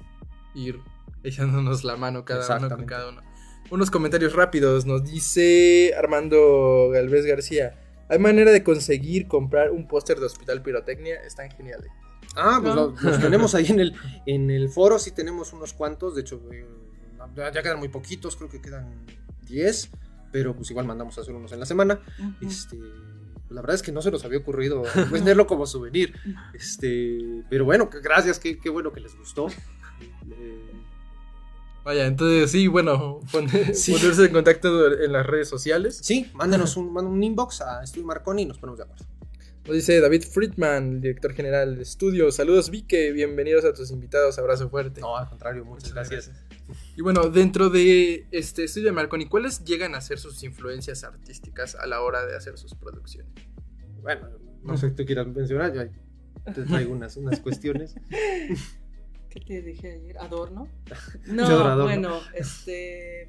[0.53, 0.79] ir
[1.23, 3.21] echándonos la mano cada uno con cada uno.
[3.69, 4.85] Unos comentarios rápidos.
[4.85, 7.79] Nos dice Armando Galvez García.
[8.09, 11.15] ¿Hay manera de conseguir comprar un póster de Hospital Pirotecnia?
[11.23, 11.89] Están geniales.
[12.35, 12.93] Ah, pues No.
[13.01, 13.93] lo- los tenemos ahí en el,
[14.25, 16.65] en el foro, sí tenemos unos cuantos, de hecho eh,
[17.35, 19.05] ya quedan muy poquitos, creo que quedan
[19.47, 19.89] 10,
[20.31, 21.99] pero pues igual mandamos a hacer unos en la semana.
[22.41, 22.77] Este,
[23.49, 26.13] la verdad es que no se nos había ocurrido venderlo como souvenir,
[26.53, 29.47] este, pero bueno, que gracias, qué, qué bueno que les gustó.
[30.31, 30.63] Eh,
[31.83, 33.93] Vaya, entonces sí, bueno, pon- Sí.
[33.93, 35.99] ponerse en contacto en las redes sociales.
[36.01, 39.05] sí, mándenos un, un inbox a Estudio Marconi y nos ponemos de acuerdo.
[39.65, 42.31] Nos dice David Friedman, director general del estudio.
[42.31, 43.11] Saludos, Vique.
[43.11, 44.37] Bienvenidos a tus invitados.
[44.39, 45.01] Abrazo fuerte.
[45.01, 46.31] No, al contrario, muchas, Muchas gracias.
[46.97, 51.75] Y bueno, dentro de este estudio de Marconi, ¿cuáles llegan a ser sus influencias artísticas
[51.75, 53.31] a la hora de hacer sus producciones?
[54.01, 54.27] Bueno,
[54.63, 55.83] no sé qué tú quieras mencionar, yo
[56.51, 57.93] te traigo unas, unas cuestiones.
[59.29, 60.17] ¿Qué te dije ayer?
[60.17, 60.67] ¿Adorno?
[61.27, 61.83] No, Adorno.
[61.83, 63.27] bueno, este.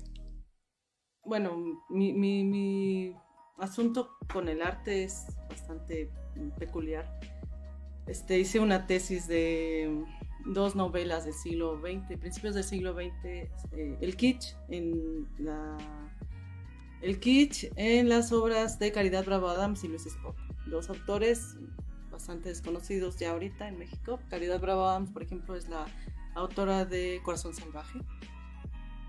[1.23, 3.15] Bueno, mi, mi, mi
[3.59, 6.11] asunto con el arte es bastante
[6.59, 7.21] peculiar.
[8.07, 10.07] Este, hice una tesis de
[10.47, 13.51] dos novelas del siglo XX, principios del siglo XX, eh,
[14.01, 15.77] el kitsch en la
[17.01, 21.57] el kitsch en las obras de Caridad Bravo Adams y Luis Spock, dos autores
[22.11, 24.19] bastante desconocidos ya ahorita en México.
[24.29, 25.87] Caridad Bravo Adams, por ejemplo, es la
[26.35, 28.01] autora de Corazón Salvaje.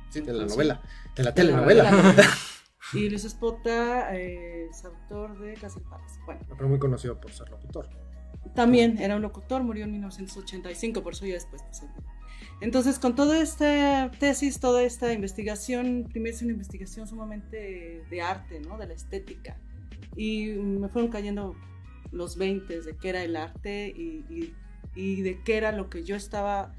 [0.09, 0.81] Sí, de la novela,
[1.15, 1.91] de la telenovela.
[1.91, 2.23] novela.
[2.93, 6.19] Y Luis Espota eh, es autor de Palace.
[6.25, 7.87] Bueno, Pero muy conocido por ser locutor.
[8.55, 11.87] También era un locutor, murió en 1985, por eso yo después pasé.
[12.61, 18.59] Entonces, con toda esta tesis, toda esta investigación, primero es una investigación sumamente de arte,
[18.59, 18.77] ¿no?
[18.77, 19.57] De la estética.
[20.15, 21.55] Y me fueron cayendo
[22.11, 24.53] los 20 de qué era el arte y, y-
[24.95, 26.73] y de qué era lo que yo estaba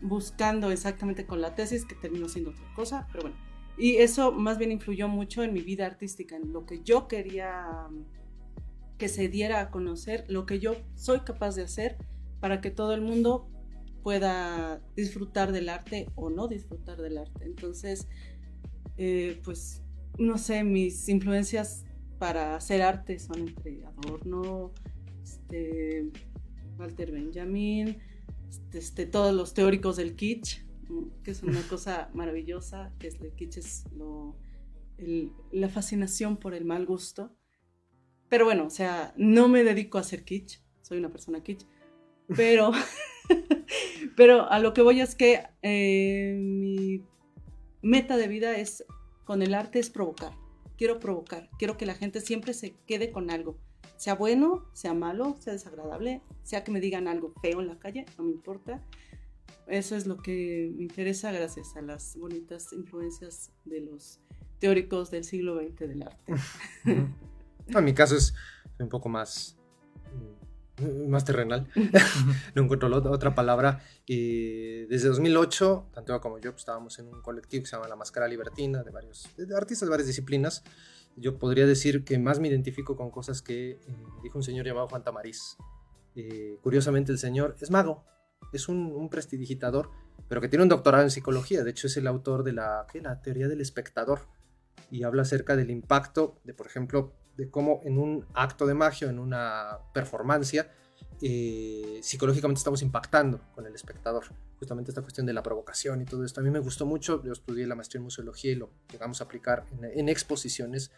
[0.00, 3.36] buscando exactamente con la tesis, que terminó siendo otra cosa, pero bueno.
[3.76, 7.66] Y eso más bien influyó mucho en mi vida artística, en lo que yo quería
[8.98, 11.98] que se diera a conocer, lo que yo soy capaz de hacer
[12.40, 13.50] para que todo el mundo
[14.02, 17.44] pueda disfrutar del arte o no disfrutar del arte.
[17.46, 18.08] Entonces,
[18.96, 19.82] eh, pues,
[20.18, 21.84] no sé, mis influencias
[22.18, 24.72] para hacer arte son entre Adorno,
[25.22, 26.10] este,
[26.78, 27.98] Walter Benjamin,
[28.48, 30.64] este, este, todos los teóricos del kitsch,
[31.22, 34.36] que es una cosa maravillosa, que es el kitsch es lo,
[34.98, 37.36] el- la fascinación por el mal gusto.
[38.28, 41.64] Pero bueno, o sea, no me dedico a hacer kitsch, soy una persona kitsch,
[42.36, 42.72] pero,
[44.16, 47.02] pero a lo que voy es que eh, mi
[47.80, 48.84] meta de vida es,
[49.24, 50.32] con el arte es provocar,
[50.76, 53.56] quiero provocar, quiero que la gente siempre se quede con algo,
[53.96, 58.04] sea bueno, sea malo, sea desagradable, sea que me digan algo feo en la calle,
[58.16, 58.82] no me importa.
[59.66, 64.18] Eso es lo que me interesa gracias a las bonitas influencias de los
[64.60, 66.34] teóricos del siglo XX del arte.
[67.68, 68.34] No, en mi caso es
[68.78, 69.56] un poco más,
[70.80, 71.68] mm, más terrenal.
[72.54, 73.80] no encuentro otra- palabra.
[74.06, 77.96] Eh, desde 2008, tanto como yo pues, estábamos en un colectivo que se llama La
[77.96, 80.62] Máscara Libertina, de varios de artistas de varias disciplinas.
[81.16, 83.78] Yo podría decir que más me identifico con cosas que eh,
[84.22, 85.56] dijo un señor llamado Juan Tamariz.
[86.14, 88.04] Eh, curiosamente, el señor es mago,
[88.52, 89.90] es un, un prestidigitador,
[90.28, 91.64] pero que tiene un doctorado en psicología.
[91.64, 93.00] De hecho, es el autor de la, ¿qué?
[93.00, 94.28] la teoría del espectador
[94.90, 99.08] y habla acerca del impacto de, por ejemplo, de cómo en un acto de magia,
[99.08, 100.66] en una performance,
[101.22, 104.24] eh, psicológicamente estamos impactando con el espectador.
[104.58, 106.40] Justamente esta cuestión de la provocación y todo esto.
[106.40, 109.24] A mí me gustó mucho, yo estudié la maestría en museología y lo llegamos a
[109.24, 110.90] aplicar en, en exposiciones,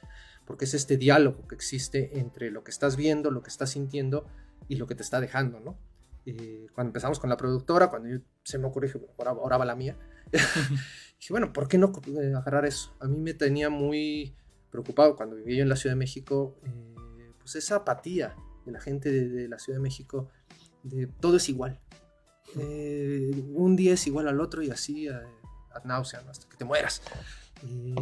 [0.47, 4.27] porque es este diálogo que existe entre lo que estás viendo, lo que estás sintiendo
[4.67, 5.79] y lo que te está dejando, ¿no?
[6.25, 9.65] Eh, cuando empezamos con la productora, cuando yo, se me ocurrió, dije, ahora, ahora va
[9.67, 9.99] la mía,
[10.33, 12.95] dije, bueno, ¿por qué no eh, agarrar eso?
[12.99, 14.35] A mí me tenía muy
[14.71, 18.81] preocupado cuando vivía yo en la Ciudad de México, eh, pues esa apatía de la
[18.81, 20.29] gente de, de la Ciudad de México,
[20.83, 21.81] de todo es igual.
[22.59, 25.13] Eh, un día es igual al otro y así eh,
[25.73, 26.31] ad náusea, ¿no?
[26.31, 27.03] hasta que te mueras.
[27.67, 27.95] Y,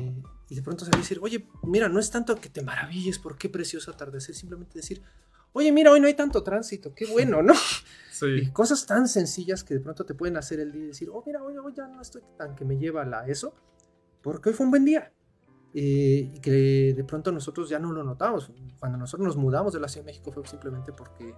[0.49, 3.49] y de pronto a decir, oye, mira, no es tanto que te maravilles por qué
[3.49, 5.03] precioso atardecer, simplemente decir,
[5.53, 7.55] oye, mira, hoy no hay tanto tránsito, qué bueno, ¿no?
[8.21, 8.51] Y Sí.
[8.51, 11.41] cosas tan sencillas que de pronto te pueden hacer el día y decir, oh, mira,
[11.41, 13.55] hoy, hoy ya no estoy tan que me lleva a eso,
[14.23, 15.13] porque hoy fue un buen día.
[15.75, 18.51] Eh, que de pronto nosotros ya no lo notamos.
[18.79, 21.35] Cuando nosotros nos mudamos de la Ciudad de México fue simplemente porque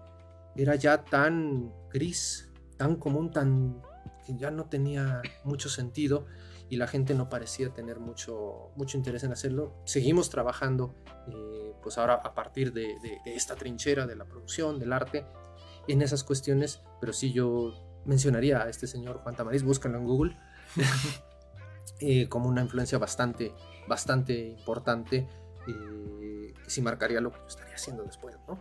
[0.57, 3.83] era ya tan gris, tan común, tan
[4.25, 6.27] que ya no tenía mucho sentido
[6.69, 9.75] y la gente no parecía tener mucho, mucho interés en hacerlo.
[9.85, 10.95] Seguimos trabajando,
[11.27, 15.27] eh, pues ahora a partir de esta trinchera de la producción, del arte,
[15.89, 17.73] en esas cuestiones, pero sí yo
[18.05, 20.37] mencionaría a este señor Juan Tamariz, búscalo en Google,
[22.01, 23.53] eh, como una influencia bastante,
[23.89, 25.27] bastante importante,
[25.67, 28.59] eh, que sí marcaría lo que yo estaría haciendo después, ¿no?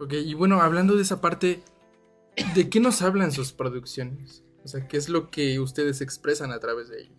[0.00, 1.62] Ok, y bueno, hablando de esa parte,
[2.54, 4.44] ¿de qué nos hablan sus producciones?
[4.64, 7.14] O sea, ¿qué es lo que ustedes expresan a través de ello?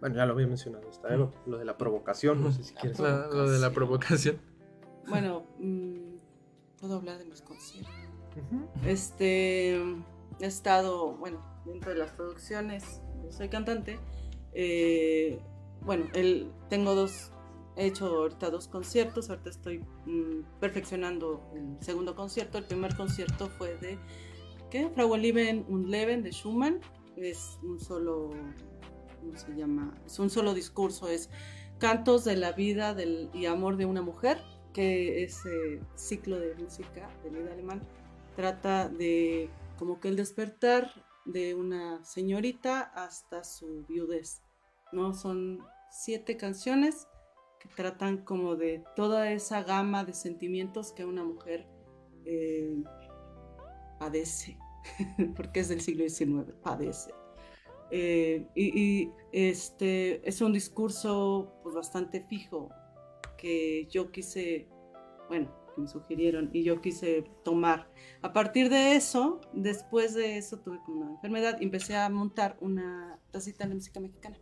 [0.00, 2.98] Bueno, ya lo había mencionado, está lo, lo de la provocación, no sé si quieres.
[3.00, 4.38] La- lo de la provocación.
[5.08, 6.16] Bueno, mm,
[6.80, 7.92] puedo hablar de mis conciertos.
[8.84, 13.98] Este, he estado, bueno, dentro de las producciones, soy cantante.
[14.58, 15.38] Eh,
[15.82, 17.30] bueno, el, tengo dos,
[17.76, 22.56] he hecho ahorita dos conciertos, ahorita estoy mm, perfeccionando el segundo concierto.
[22.56, 23.98] El primer concierto fue de,
[24.70, 24.88] ¿qué?
[24.88, 26.80] Frau Leben und Leben de Schumann.
[27.16, 28.30] Es un solo,
[29.20, 29.94] ¿cómo se llama?
[30.06, 31.28] Es un solo discurso, es
[31.78, 34.38] Cantos de la vida del, y amor de una mujer,
[34.72, 37.82] que ese ciclo de música de vida alemán
[38.34, 40.90] trata de como que el despertar
[41.26, 44.42] de una señorita hasta su viudez,
[44.92, 45.14] ¿no?
[45.14, 47.08] Son siete canciones
[47.58, 51.66] que tratan como de toda esa gama de sentimientos que una mujer
[52.24, 52.82] eh,
[53.98, 54.58] padece,
[55.36, 57.12] porque es del siglo XIX, padece.
[57.90, 62.70] Eh, y, este es un discurso pues, bastante fijo
[63.38, 64.66] que yo quise,
[65.28, 67.88] bueno, que me sugirieron y yo quise tomar.
[68.22, 73.20] A partir de eso, después de eso tuve como una enfermedad empecé a montar una
[73.32, 74.36] recital de música mexicana.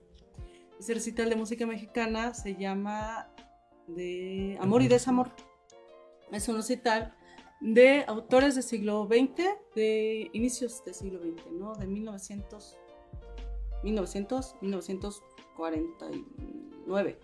[0.84, 3.30] Ese recital de música mexicana se llama
[3.86, 5.30] de Amor y Desamor.
[6.30, 7.16] Es un recital
[7.62, 9.44] de autores del siglo XX,
[9.74, 11.74] de inicios del siglo XX, ¿no?
[11.74, 12.76] De 1900,
[13.82, 17.18] 1900, 1949.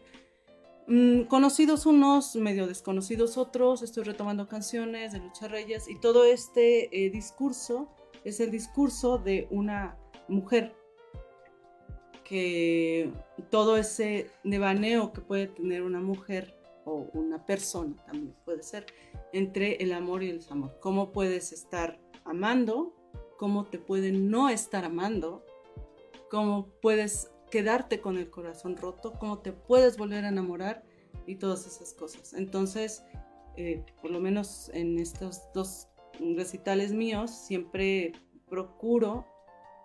[0.87, 7.05] Mm, conocidos unos, medio desconocidos otros, estoy retomando canciones de Lucha Reyes y todo este
[7.05, 7.91] eh, discurso
[8.25, 10.80] es el discurso de una mujer
[12.31, 13.11] que
[13.51, 18.87] todo ese devaneo que puede tener una mujer o una persona también puede ser
[19.33, 20.79] entre el amor y el desamor.
[20.79, 22.95] ¿Cómo puedes estar amando?
[23.37, 25.45] ¿Cómo te pueden no estar amando?
[26.31, 29.15] ¿Cómo puedes quedarte con el corazón roto?
[29.19, 30.85] ¿Cómo te puedes volver a enamorar?
[31.27, 32.33] Y todas esas cosas.
[32.33, 33.03] Entonces,
[33.57, 35.89] eh, por lo menos en estos dos
[36.37, 38.13] recitales míos, siempre
[38.49, 39.27] procuro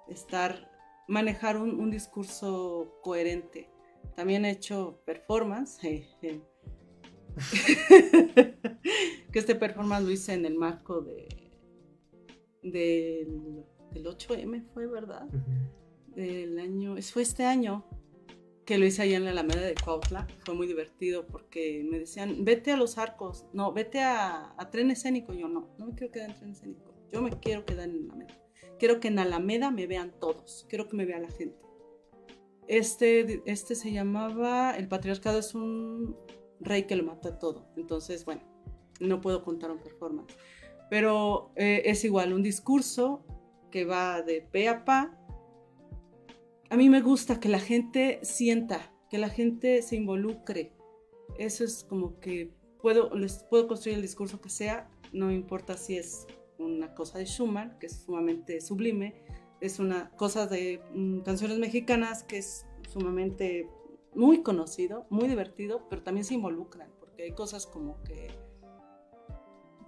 [0.07, 0.74] estar
[1.07, 3.69] manejar un, un discurso coherente.
[4.15, 6.41] También he hecho performance, eh, eh,
[9.31, 11.27] que este performance lo hice en el marco de,
[12.63, 15.27] del, del 8M, fue verdad,
[16.15, 17.85] del año, fue este año
[18.65, 22.45] que lo hice allá en la Alameda de Cuautla, fue muy divertido porque me decían,
[22.45, 26.11] vete a los arcos, no, vete a, a tren escénico, yo no, no me quiero
[26.11, 28.44] quedar en tren escénico, yo me quiero quedar en Alameda.
[28.79, 30.65] Quiero que en Alameda me vean todos.
[30.69, 31.57] Quiero que me vea la gente.
[32.67, 36.17] Este, este se llamaba El patriarcado es un
[36.59, 37.67] rey que lo mata todo.
[37.77, 38.41] Entonces, bueno,
[38.99, 40.35] no puedo contar un performance.
[40.89, 43.25] Pero eh, es igual, un discurso
[43.71, 45.17] que va de pe a pa.
[46.69, 50.73] A mí me gusta que la gente sienta, que la gente se involucre.
[51.37, 55.97] Eso es como que puedo, les puedo construir el discurso que sea, no importa si
[55.97, 59.15] es una cosa de Schumann, que es sumamente sublime,
[59.61, 63.69] es una cosa de mm, canciones mexicanas que es sumamente
[64.13, 68.29] muy conocido, muy divertido, pero también se involucran, porque hay cosas como que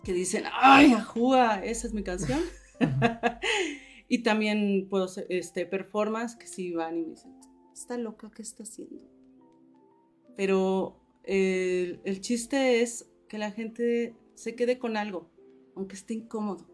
[0.07, 2.39] que dicen, ay, ajúa, esa es mi canción.
[4.07, 7.33] y también puedo este, performance que sí van y me dicen,
[7.73, 9.01] está loca, ¿qué está haciendo?
[10.37, 15.29] Pero el, el chiste es que la gente se quede con algo,
[15.77, 16.67] aunque esté incómodo,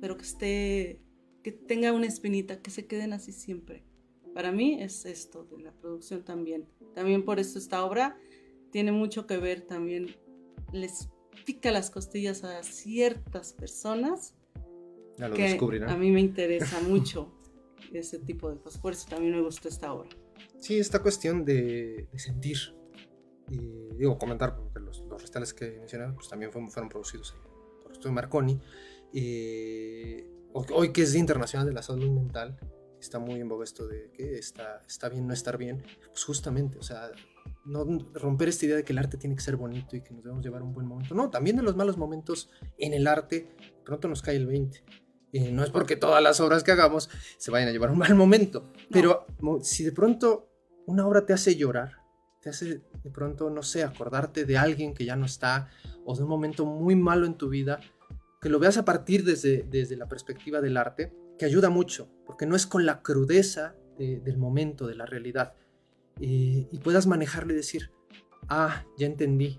[0.00, 1.02] pero que esté,
[1.42, 3.84] que tenga una espinita, que se queden así siempre.
[4.34, 6.66] Para mí es esto de la producción también.
[6.94, 8.18] También por eso esta obra
[8.70, 10.16] tiene mucho que ver también,
[10.72, 11.08] les
[11.44, 14.34] pica las costillas a ciertas personas
[15.18, 15.90] Ya lo que descubrirán.
[15.90, 17.32] a mí me interesa mucho
[17.92, 18.80] ese tipo de cosas.
[18.80, 20.08] Por eso también me gustó esta obra.
[20.58, 22.56] Sí, esta cuestión de, de sentir.
[23.48, 27.45] Y digo, comentar, porque los, los recitales que mencioné pues, también fueron, fueron producidos por
[28.06, 28.60] Estudio Marconi.
[29.12, 32.56] Eh, hoy, que es Día Internacional de la Salud Mental,
[33.00, 35.82] está muy en boga esto de que está, está bien no estar bien.
[36.08, 37.10] Pues justamente, o sea,
[37.64, 40.22] no romper esta idea de que el arte tiene que ser bonito y que nos
[40.22, 41.14] debemos llevar un buen momento.
[41.16, 43.48] No, también de los malos momentos en el arte,
[43.84, 44.84] pronto nos cae el 20.
[45.32, 48.14] Eh, no es porque todas las obras que hagamos se vayan a llevar un mal
[48.14, 50.48] momento, pero mo- si de pronto
[50.86, 51.96] una obra te hace llorar,
[52.40, 55.68] te hace de pronto, no sé, acordarte de alguien que ya no está
[56.04, 57.80] o de un momento muy malo en tu vida,
[58.46, 62.46] que lo veas a partir desde, desde la perspectiva del arte, que ayuda mucho, porque
[62.46, 65.54] no es con la crudeza de- del momento, de la realidad,
[66.20, 67.90] eh, y puedas manejarlo y decir,
[68.48, 69.58] ah, ya entendí,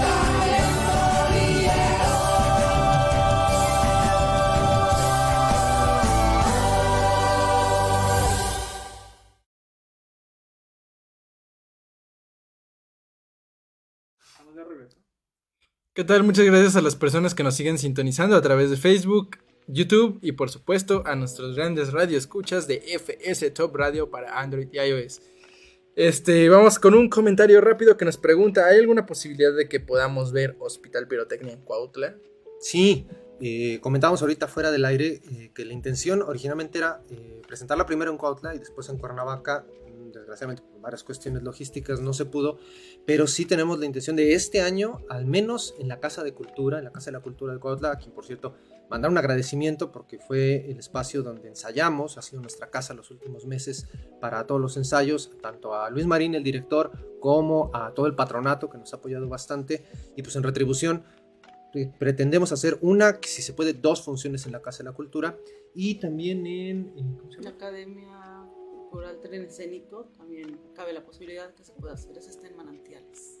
[15.93, 16.23] ¿Qué tal?
[16.23, 20.31] Muchas gracias a las personas que nos siguen sintonizando a través de Facebook, YouTube y
[20.31, 25.21] por supuesto a nuestros grandes radioescuchas de FS Top Radio para Android y iOS.
[25.97, 30.31] Este, vamos con un comentario rápido que nos pregunta, ¿hay alguna posibilidad de que podamos
[30.31, 32.15] ver Hospital Pirotecnia en Cuautla?
[32.61, 33.05] Sí,
[33.41, 38.11] eh, comentábamos ahorita fuera del aire eh, que la intención originalmente era eh, presentarla primero
[38.11, 39.65] en Cuautla y después en Cuernavaca.
[40.31, 42.57] Desgraciadamente por varias cuestiones logísticas no se pudo,
[43.05, 46.77] pero sí tenemos la intención de este año, al menos en la Casa de Cultura,
[46.79, 48.55] en la Casa de la Cultura de Cuautla, a quien por cierto
[48.89, 53.45] mandar un agradecimiento porque fue el espacio donde ensayamos, ha sido nuestra casa los últimos
[53.45, 53.87] meses
[54.21, 58.69] para todos los ensayos, tanto a Luis Marín, el director, como a todo el patronato
[58.69, 59.83] que nos ha apoyado bastante,
[60.15, 61.03] y pues en retribución
[61.73, 65.37] eh, pretendemos hacer una, si se puede, dos funciones en la Casa de la Cultura
[65.75, 66.93] y también en...
[66.97, 67.57] en- ¿cómo se La llama?
[68.91, 72.17] Cultural Tren Escénico también cabe la posibilidad que se pueda hacer.
[72.17, 73.39] Es está en manantiales.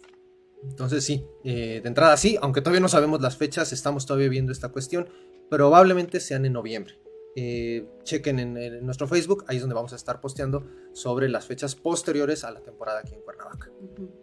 [0.63, 4.51] Entonces sí, eh, de entrada sí, aunque todavía no sabemos las fechas, estamos todavía viendo
[4.51, 5.09] esta cuestión,
[5.49, 6.99] probablemente sean en noviembre.
[7.35, 11.47] Eh, chequen en, en nuestro Facebook, ahí es donde vamos a estar posteando sobre las
[11.47, 13.69] fechas posteriores a la temporada aquí en Cuernavaca.
[13.81, 14.21] Ujú.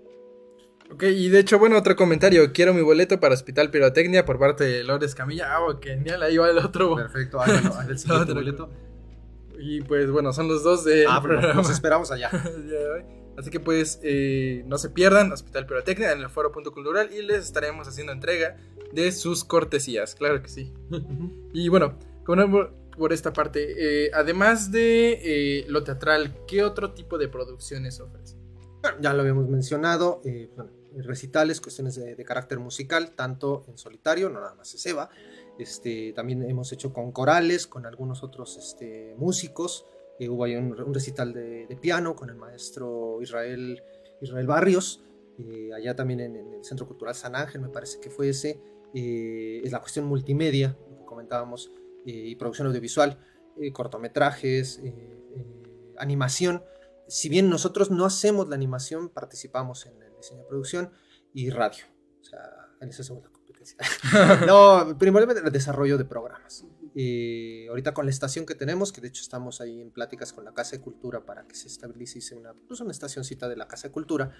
[0.90, 2.50] Ok, y de hecho, bueno, otro comentario.
[2.52, 5.54] Quiero mi boleto para Hospital Pirotecnia por parte de Lores Camilla.
[5.54, 6.94] Ah, ok, genial, ahí va el otro.
[6.96, 8.34] Perfecto, haz el siguiente Otro.
[8.36, 8.70] boleto.
[9.58, 12.30] Y pues bueno, son los dos de Ah, pero nos esperamos allá.
[13.36, 17.22] Así que pues eh, no se pierdan Hospital Pirotecnia en el foro Punto Cultural y
[17.22, 18.56] les estaremos haciendo entrega
[18.92, 20.72] de sus cortesías, claro que sí.
[21.52, 26.92] y bueno, como por, por esta parte, eh, además de eh, lo teatral, ¿qué otro
[26.92, 28.36] tipo de producciones ofrece?
[28.82, 33.78] Bueno, ya lo habíamos mencionado, eh, bueno, recitales, cuestiones de, de carácter musical, tanto en
[33.78, 35.10] solitario, no nada más es Eva.
[35.58, 39.86] Este, también hemos hecho con corales, con algunos otros este, músicos.
[40.18, 43.82] Eh, hubo ahí un, un recital de, de piano con el maestro Israel,
[44.20, 45.02] Israel Barrios.
[45.38, 48.60] eh, allá también en, en el Centro Cultural San Ángel, me parece que fue ese.
[48.94, 51.70] Eh, es la cuestión multimedia, lo que comentábamos,
[52.06, 53.18] eh, y producción audiovisual,
[53.60, 56.62] eh, cortometrajes, eh, animación
[57.08, 60.90] si bien nosotros no hacemos la animación, participamos en el diseño de producción
[61.32, 61.84] y radio.
[62.20, 62.38] O sea,
[62.80, 63.37] en la competencia.
[64.46, 66.64] no, primordialmente el desarrollo de programas.
[66.94, 70.44] Eh, ahorita con la estación que tenemos, que de hecho estamos ahí en pláticas con
[70.44, 73.88] la Casa de Cultura para que se estabilice una, pues una estacioncita de la Casa
[73.88, 74.32] de Cultura,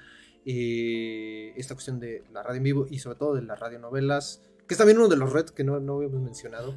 [0.45, 4.75] eh, esta cuestión de la radio en vivo y sobre todo de las radionovelas, que
[4.75, 6.75] es también uno de los retos que no, no habíamos mencionado,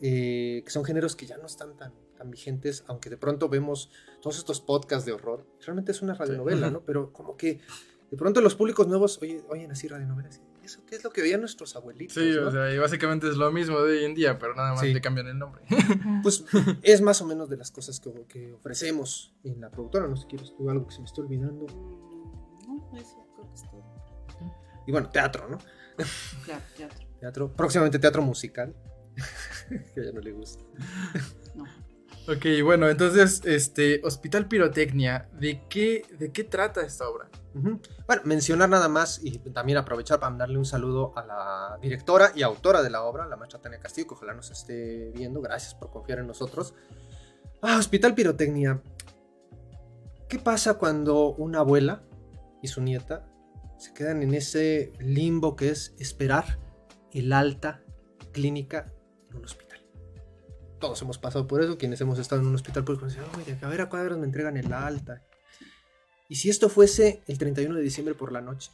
[0.00, 3.90] eh, que son géneros que ya no están tan, tan vigentes, aunque de pronto vemos
[4.22, 5.46] todos estos podcasts de horror.
[5.60, 6.84] Realmente es una radionovela, ¿no?
[6.84, 7.60] Pero como que
[8.10, 10.40] de pronto los públicos nuevos oye, oyen así radionovelas.
[10.68, 12.14] ¿Y ¿Eso qué es lo que veían nuestros abuelitos?
[12.14, 12.48] Sí, no?
[12.48, 14.92] o sea, y básicamente es lo mismo de hoy en día, pero nada más Sí.
[14.92, 15.62] le cambian el nombre.
[16.22, 16.44] Pues
[16.82, 20.06] es más o menos de las cosas que, que ofrecemos en la productora.
[20.08, 21.66] No sé si quieres tú algo que se me esté olvidando.
[22.66, 23.82] No, eso creo que es todo.
[24.86, 25.58] Y bueno, teatro, ¿no?
[26.44, 27.06] Claro, teatro.
[27.20, 28.74] Teatro, próximamente teatro musical.
[29.94, 30.62] que a ella no le gusta.
[31.54, 31.64] No.
[32.28, 37.30] Ok, bueno, entonces, este, Hospital Pirotecnia, ¿de qué, de qué trata esta obra?
[37.54, 42.42] Bueno, mencionar nada más y también aprovechar para mandarle un saludo a la directora y
[42.42, 45.40] autora de la obra, la maestra Tania Castillo, que ojalá nos esté viendo.
[45.40, 46.74] Gracias por confiar en nosotros.
[47.62, 48.82] Ah, Hospital Pirotecnia.
[50.28, 52.02] ¿Qué pasa cuando una abuela
[52.60, 53.26] y su nieta
[53.78, 56.58] se quedan en ese limbo que es esperar
[57.10, 57.80] el alta
[58.32, 58.92] clínica
[59.30, 59.67] en un hospital?
[60.78, 63.68] Todos hemos pasado por eso, quienes hemos estado en un hospital público, dicen, oye, a
[63.68, 65.22] ver a cuadros me entregan el alta.
[66.28, 68.70] ¿Y si esto fuese el 31 de diciembre por la noche?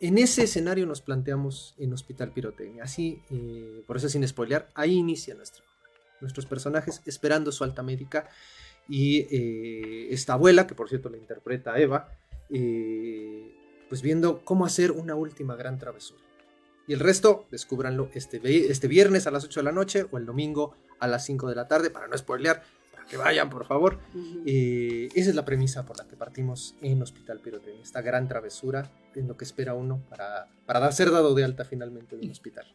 [0.00, 2.84] En ese escenario nos planteamos en Hospital Pirotecnia.
[2.84, 5.64] Así, eh, por eso sin spoilear, ahí inicia nuestra.
[6.20, 8.28] Nuestros personajes esperando su alta médica
[8.88, 12.12] y eh, esta abuela, que por cierto la interpreta Eva,
[12.50, 13.54] eh,
[13.88, 16.27] pues viendo cómo hacer una última gran travesura.
[16.88, 20.26] Y el resto, descúbranlo este, este viernes a las 8 de la noche o el
[20.26, 22.62] domingo a las 5 de la tarde, para no spoilear,
[22.92, 23.98] para que vayan, por favor.
[24.46, 28.90] Eh, esa es la premisa por la que partimos en Hospital Pirotecnia, esta gran travesura
[29.14, 32.32] en lo que espera uno para, para dar- ser dado de alta finalmente de un
[32.32, 32.66] hospital.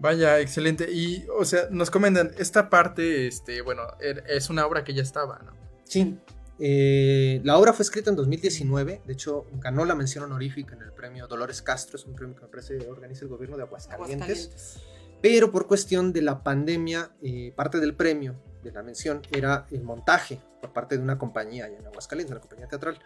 [0.00, 0.90] Vaya, excelente.
[0.92, 5.02] Y, o sea, nos comentan, esta parte, este, bueno, er- es una obra que ya
[5.02, 5.52] estaba, ¿no?
[5.84, 6.16] Sí,
[6.58, 10.92] eh, la obra fue escrita en 2019, de hecho ganó la mención honorífica en el
[10.92, 14.22] premio Dolores Castro, es un premio que me parece organiza el gobierno de Aguascalientes.
[14.22, 14.82] Aguascalientes.
[15.20, 19.82] Pero por cuestión de la pandemia, eh, parte del premio de la mención era el
[19.82, 22.98] montaje por parte de una compañía allá en Aguascalientes, una compañía teatral.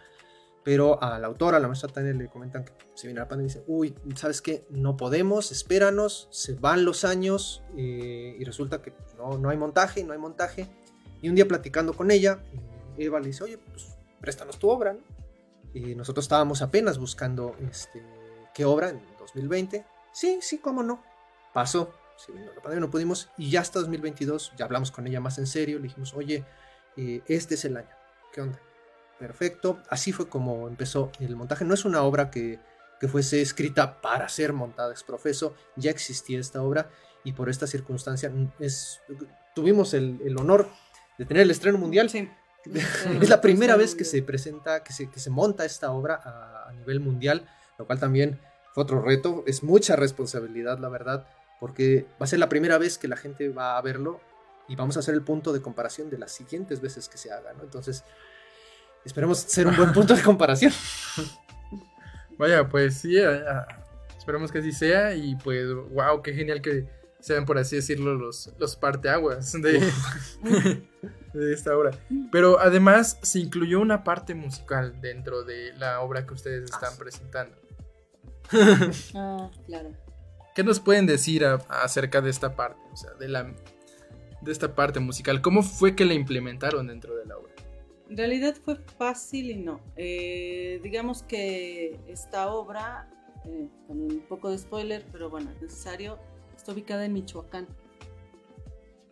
[0.63, 3.51] Pero a la autora, a la maestra Tania, le comentan que se viene la pandemia
[3.51, 4.65] y dice, uy, ¿sabes qué?
[4.69, 9.57] No podemos, espéranos, se van los años eh, y resulta que pues, no, no hay
[9.57, 10.69] montaje, no hay montaje.
[11.21, 12.41] Y un día platicando con ella,
[12.97, 14.95] Eva le dice, oye, pues préstanos tu obra,
[15.73, 18.03] nosotros estábamos apenas buscando este,
[18.53, 19.85] qué obra en 2020.
[20.11, 21.03] Sí, sí, cómo no.
[21.53, 21.93] Pasó,
[22.79, 26.13] no, pudimos y ya hasta 2022 ya hablamos con ella más en serio, le dijimos,
[26.13, 26.45] oye,
[26.97, 27.89] eh, este es el año,
[28.31, 28.59] ¿qué onda?
[29.19, 31.65] Perfecto, así fue como empezó el montaje.
[31.65, 32.59] No es una obra que,
[33.11, 36.89] fuese escrita para ser montada ex profeso, ya existía esta obra
[37.25, 38.53] y por esta circunstancia mm,
[39.53, 40.69] tuvimos el, honor
[41.17, 42.09] de tener el estreno mundial.
[43.21, 46.69] es la primera vez que se presenta, que se, que se monta esta obra a,
[46.69, 47.47] a nivel mundial,
[47.77, 48.39] lo cual también
[48.73, 49.43] fue otro reto.
[49.47, 51.27] Es mucha responsabilidad, la verdad,
[51.59, 54.19] porque va a ser la primera vez que la gente va a verlo
[54.67, 57.53] y vamos a hacer el punto de comparación de las siguientes veces que se haga,
[57.53, 57.63] ¿no?
[57.63, 58.03] Entonces,
[59.05, 60.71] esperemos ser un buen punto de comparación.
[62.37, 63.67] Vaya, pues sí, eh, ah,
[64.17, 66.87] esperemos que así sea y pues, wow, qué genial que
[67.23, 69.79] sean, por así decirlo, los, los parteaguas de,
[71.33, 71.91] de esta obra.
[72.31, 77.55] Pero además se incluyó una parte musical dentro de la obra que ustedes están presentando.
[79.15, 79.91] Ah, claro.
[80.53, 82.79] ¿Qué nos pueden decir a- acerca de esta parte?
[82.91, 83.51] O sea, de la
[84.41, 85.41] de esta parte musical.
[85.41, 87.53] ¿Cómo fue que la implementaron dentro de la obra?
[88.09, 89.79] En realidad fue fácil y no.
[89.95, 93.09] Eh, digamos que esta obra,
[93.45, 96.19] eh, con un poco de spoiler, pero bueno, es necesario,
[96.63, 97.67] está ubicada en Michoacán.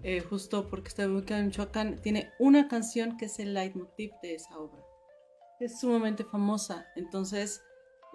[0.04, 4.36] Eh, justo porque está ubicada en Michoacán, tiene una canción que es el leitmotiv de
[4.36, 4.82] esa obra.
[5.60, 7.62] Es sumamente famosa, entonces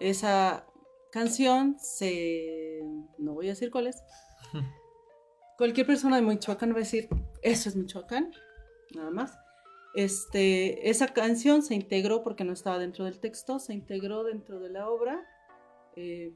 [0.00, 0.66] esa
[1.12, 2.80] canción se...
[3.18, 4.02] no voy a decir cuál es.
[5.58, 7.08] Cualquier persona de Michoacán va a decir,
[7.42, 8.32] eso es Michoacán,
[8.94, 9.38] nada más.
[9.94, 14.70] Este, esa canción se integró porque no estaba dentro del texto, se integró dentro de
[14.70, 15.26] la obra
[15.94, 16.34] eh,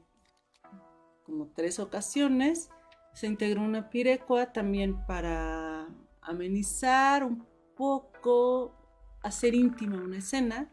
[1.23, 2.69] como tres ocasiones.
[3.13, 5.87] Se integró una pirecua también para
[6.21, 7.45] amenizar un
[7.75, 8.73] poco,
[9.21, 10.71] hacer íntima una escena.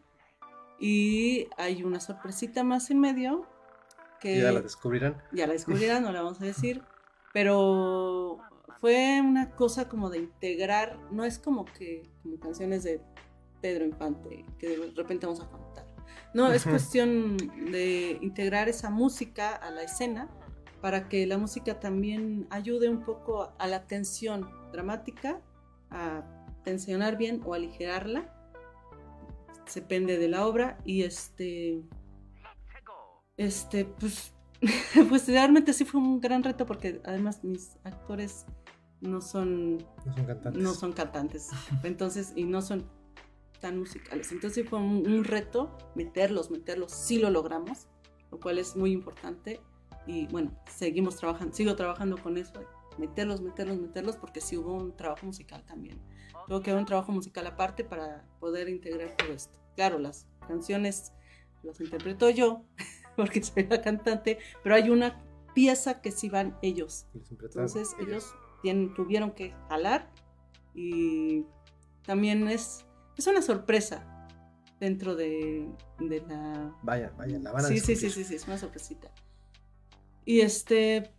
[0.79, 3.45] Y hay una sorpresita más en medio
[4.21, 5.21] que Ya la descubrirán.
[5.31, 6.83] ya la descubrirán, no la vamos a decir,
[7.33, 8.39] pero
[8.79, 13.01] fue una cosa como de integrar, no es como que como canciones de
[13.61, 15.85] Pedro Infante que de repente vamos a cantar.
[16.33, 20.29] No, es cuestión de integrar esa música a la escena
[20.81, 25.41] para que la música también ayude un poco a la tensión dramática,
[25.89, 26.23] a
[26.63, 28.33] tensionar bien o aligerarla.
[29.73, 31.83] Depende de la obra y este
[33.39, 34.33] este, pues,
[35.09, 38.45] pues realmente sí fue un gran reto porque además mis actores
[38.99, 40.61] no son, No son cantantes.
[40.61, 41.49] no son cantantes,
[41.83, 42.85] entonces, y no son
[43.61, 44.33] tan musicales.
[44.33, 47.87] Entonces fue un, un reto meterlos, meterlos, sí lo logramos,
[48.29, 49.61] lo cual es muy importante
[50.09, 52.53] y bueno, seguimos trabajando, sigo trabajando con eso,
[52.97, 56.01] meterlos, meterlos, meterlos, porque sí hubo un trabajo musical también.
[56.47, 59.59] Tuvo que haber un trabajo musical aparte para poder integrar todo esto.
[59.75, 61.13] Claro, las canciones
[61.61, 62.63] las interpreto yo,
[63.15, 67.05] porque soy la cantante, pero hay una pieza que sí van ellos.
[67.13, 68.33] Entonces ellos
[68.63, 70.11] tienen- tuvieron que jalar
[70.73, 71.45] y
[72.03, 72.83] también es,
[73.15, 74.27] es una sorpresa
[74.79, 76.75] dentro de, de la...
[76.81, 79.11] Vaya, vaya, la van a Sí, sí, sí, sí, sí, es una sorpresita.
[80.25, 81.11] Y este,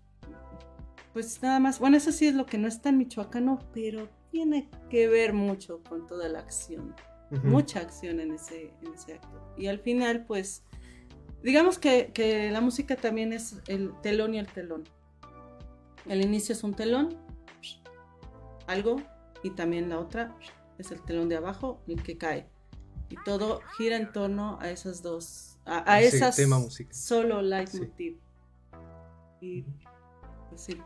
[1.12, 4.68] pues nada más, bueno, eso sí es lo que no es tan michoacano, pero tiene
[4.88, 6.94] que ver mucho con toda la acción
[7.42, 9.55] mucha acción en ese, en ese acto.
[9.57, 10.64] Y al final, pues,
[11.42, 14.84] digamos que, que la música también es el telón y el telón.
[16.07, 17.16] El inicio es un telón,
[18.66, 18.96] algo,
[19.42, 20.34] y también la otra
[20.78, 22.48] es el telón de abajo, el que cae.
[23.09, 28.18] Y todo gira en torno a esas dos, a, esas tema solo leitmotiv.
[29.41, 29.64] Y
[30.49, 30.80] pues sí,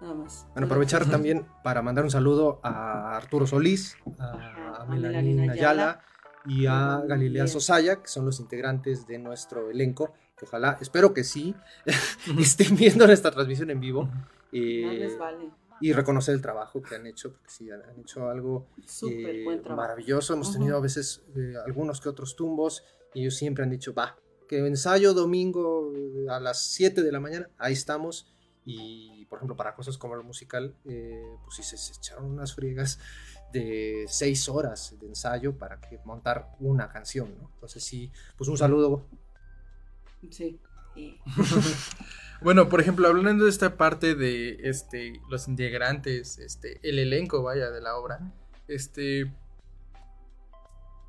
[0.00, 0.46] nada más.
[0.52, 6.00] Bueno, aprovechar también para mandar un saludo a Arturo Solís, a, A Melanie Melanina Ayala
[6.46, 7.46] y a Galilea.
[7.46, 11.54] Sosaya, que son los integrantes de nuestro elenco, que ojalá, espero que sí,
[12.38, 14.08] estén viendo nuestra transmisión en vivo.
[14.52, 15.50] eh, Más les vale.
[15.80, 18.66] y reconocer el trabajo que han hecho, porque sí, han hecho algo
[19.08, 20.34] eh, maravilloso.
[20.34, 22.84] Hemos tenido a veces eh, algunos que otros tumbos
[23.14, 24.16] y ellos siempre han dicho, va,
[24.52, 28.30] que ensayo domingo eh, a las 7 de la mañana, ahí estamos.
[28.66, 32.54] Y por ejemplo, para cosas como lo musical, eh, pues sí se, se echaron unas
[32.54, 32.98] friegas
[33.50, 37.48] de 6 horas de ensayo para que montar una canción, ¿no?
[37.54, 39.06] Entonces sí, pues un saludo.
[40.30, 40.60] Sí.
[40.96, 41.18] Y-
[42.42, 47.70] Bueno, por ejemplo, hablando de esta parte de este los integrantes, este el elenco, vaya,
[47.70, 48.18] de la obra,
[48.68, 49.32] este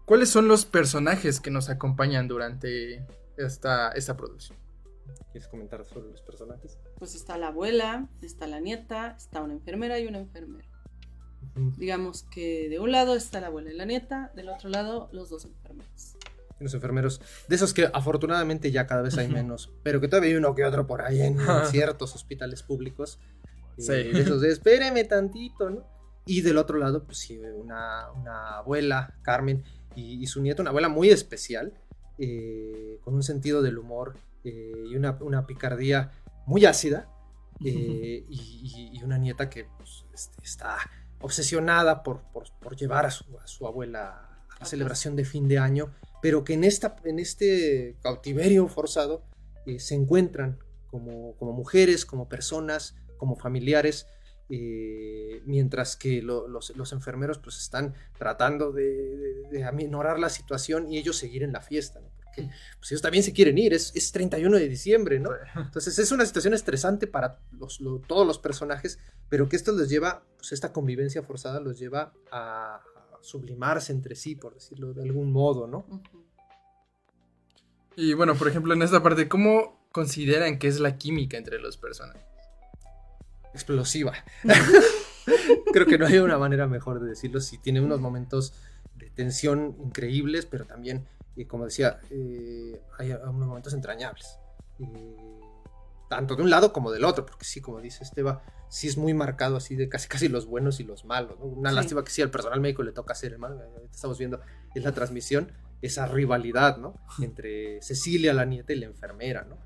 [0.05, 3.03] ¿cuáles son los personajes que nos acompañan durante
[3.37, 4.57] esta esta producción?
[5.31, 6.77] ¿Quieres comentar sobre los personajes?
[6.97, 10.67] Pues está la abuela, está la nieta, está una enfermera y un enfermero.
[11.55, 11.71] Ujú.
[11.77, 15.29] Digamos que de un lado está la abuela y la nieta, del otro lado los
[15.29, 16.15] dos enfermeros.
[16.59, 17.19] Los enfermeros,
[17.49, 20.63] de esos que afortunadamente ya cada vez hay menos, pero que todavía hay uno que
[20.63, 21.37] otro por ahí en
[21.69, 23.19] ciertos hospitales públicos.
[23.77, 23.91] eh, Sí.
[23.91, 25.85] de esos de espéreme tantito, ¿no?
[26.25, 29.63] Y del otro lado, pues sí, una, una abuela, Carmen,
[29.95, 31.73] y, y su nieta, una abuela muy especial,
[32.17, 36.11] eh, con un sentido del humor eh, y una, una picardía
[36.45, 37.09] muy ácida,
[37.63, 40.77] eh, y, y- y una nieta que pues, este, está
[41.21, 45.57] obsesionada por, por- por llevar a su, a su abuela la celebración de fin de
[45.57, 45.91] año,
[46.21, 49.23] pero que en, esta, en este cautiverio forzado
[49.65, 54.07] eh, se encuentran como, como mujeres, como personas, como familiares,
[54.55, 58.83] eh, mientras que lo- los, los enfermeros pues están tratando de,
[59.17, 62.07] de- de aminorar la situación y ellos seguir en la fiesta, ¿no?
[62.23, 62.49] Porque
[62.79, 65.31] pues, ellos también se quieren ir, es, es 31 de diciembre, ¿no?
[65.55, 68.99] Entonces es una situación estresante para los- lo- todos los personajes,
[69.29, 72.83] pero que esto les lleva, pues esta convivencia forzada los lleva a, a
[73.21, 75.85] sublimarse entre sí, por decirlo de algún modo, ¿no?
[77.95, 81.77] Y bueno, por ejemplo, en esta parte, ¿cómo consideran que es la química entre los
[81.77, 82.23] personajes?
[83.53, 84.13] Explosiva.
[85.73, 87.39] Creo que no hay una manera mejor de decirlo.
[87.41, 88.53] Sí, tiene unos momentos
[88.95, 94.37] de tensión increíbles, pero también, eh, como decía, eh, hay unos momentos entrañables.
[94.79, 95.17] Eh,
[96.09, 99.13] tanto de un lado como del otro, porque sí, como dice Esteba, sí es muy
[99.13, 101.39] marcado así de casi casi los buenos y los malos.
[101.39, 101.45] ¿no?
[101.45, 101.75] Una Sí.
[101.75, 104.39] lástima que sí al personal médico le toca hacer, hermano, ahorita estamos viendo,
[104.75, 105.51] es la transmisión,
[105.81, 106.95] esa rivalidad, ¿no?
[107.21, 109.57] Entre Cecilia, la nieta, y la enfermera, ¿no?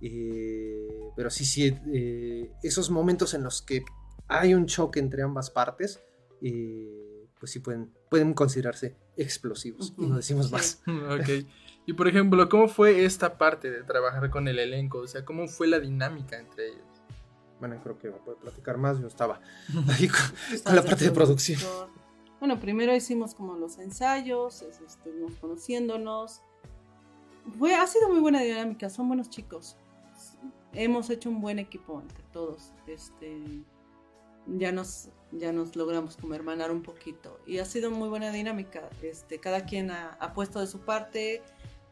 [0.00, 3.84] Eh, pero sí, sí, eh, esos momentos en los que
[4.28, 6.00] hay un choque entre ambas partes,
[6.42, 9.94] eh, pues sí pueden, pueden considerarse explosivos.
[9.98, 10.82] Y no decimos más.
[10.86, 11.46] ok.
[11.86, 14.98] Y por ejemplo, ¿cómo fue esta parte de trabajar con el elenco?
[14.98, 16.82] O sea, ¿cómo fue la dinámica entre ellos?
[17.60, 19.00] Bueno, creo que va a poder platicar más.
[19.00, 19.40] Yo estaba
[19.88, 20.20] ahí con,
[20.64, 21.60] con la parte de producción.
[22.40, 26.42] Bueno, primero hicimos como los ensayos, es- estuvimos conociéndonos.
[27.58, 29.76] Fue, ha sido muy buena dinámica, son buenos chicos.
[30.76, 32.72] Hemos hecho un buen equipo entre todos.
[32.86, 33.42] Este,
[34.46, 37.40] ya nos, ya nos logramos como hermanar un poquito.
[37.46, 38.88] Y ha sido muy buena dinámica.
[39.02, 41.42] Este, cada quien ha, ha puesto de su parte.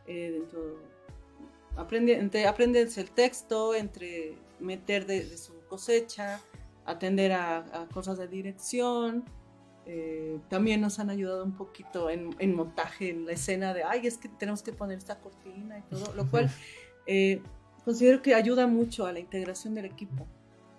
[0.06, 0.82] eh, dentro,
[1.76, 6.40] aprende, entre aprenderse el texto, entre meter de, de su cosecha,
[6.84, 9.24] atender a, a cosas de dirección.
[9.86, 14.06] eh, también nos han ayudado un poquito en, en montaje, en la escena de, ay,
[14.06, 16.50] es que tenemos que poner esta cortina y todo, lo cual
[17.06, 17.42] eh,
[17.84, 20.26] considero que ayuda mucho a la integración del equipo,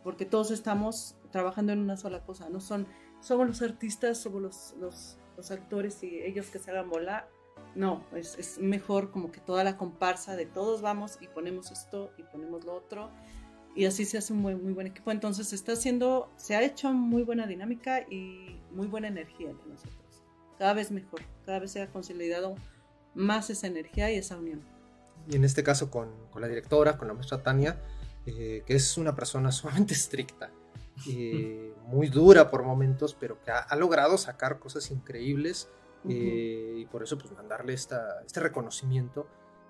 [0.03, 2.87] porque todos estamos trabajando en una sola cosa, no son,
[3.21, 7.29] somos los artistas, somos los, los, actores y ellos que se hagan volar.
[7.75, 12.23] No, es, mejor como que toda la comparsa de todos vamos y ponemos esto y
[12.23, 13.11] ponemos lo otro
[13.75, 15.11] y así se hace un muy, muy buen equipo.
[15.11, 19.67] Entonces se está haciendo, se ha hecho muy buena dinámica y muy buena energía entre
[19.67, 20.23] nosotros.
[20.57, 22.55] Cada vez mejor, cada vez se ha consolidado
[23.13, 24.74] más esa energía y esa unión.
[25.27, 27.81] Y en este caso con, con la directora, con la maestra Tania,
[28.25, 30.51] eh, que es una persona sumamente estricta,
[31.09, 35.69] eh, muy dura por momentos, pero que ha, ha logrado sacar cosas increíbles
[36.07, 39.27] eh, y por eso pues mandarle esta, este reconocimiento,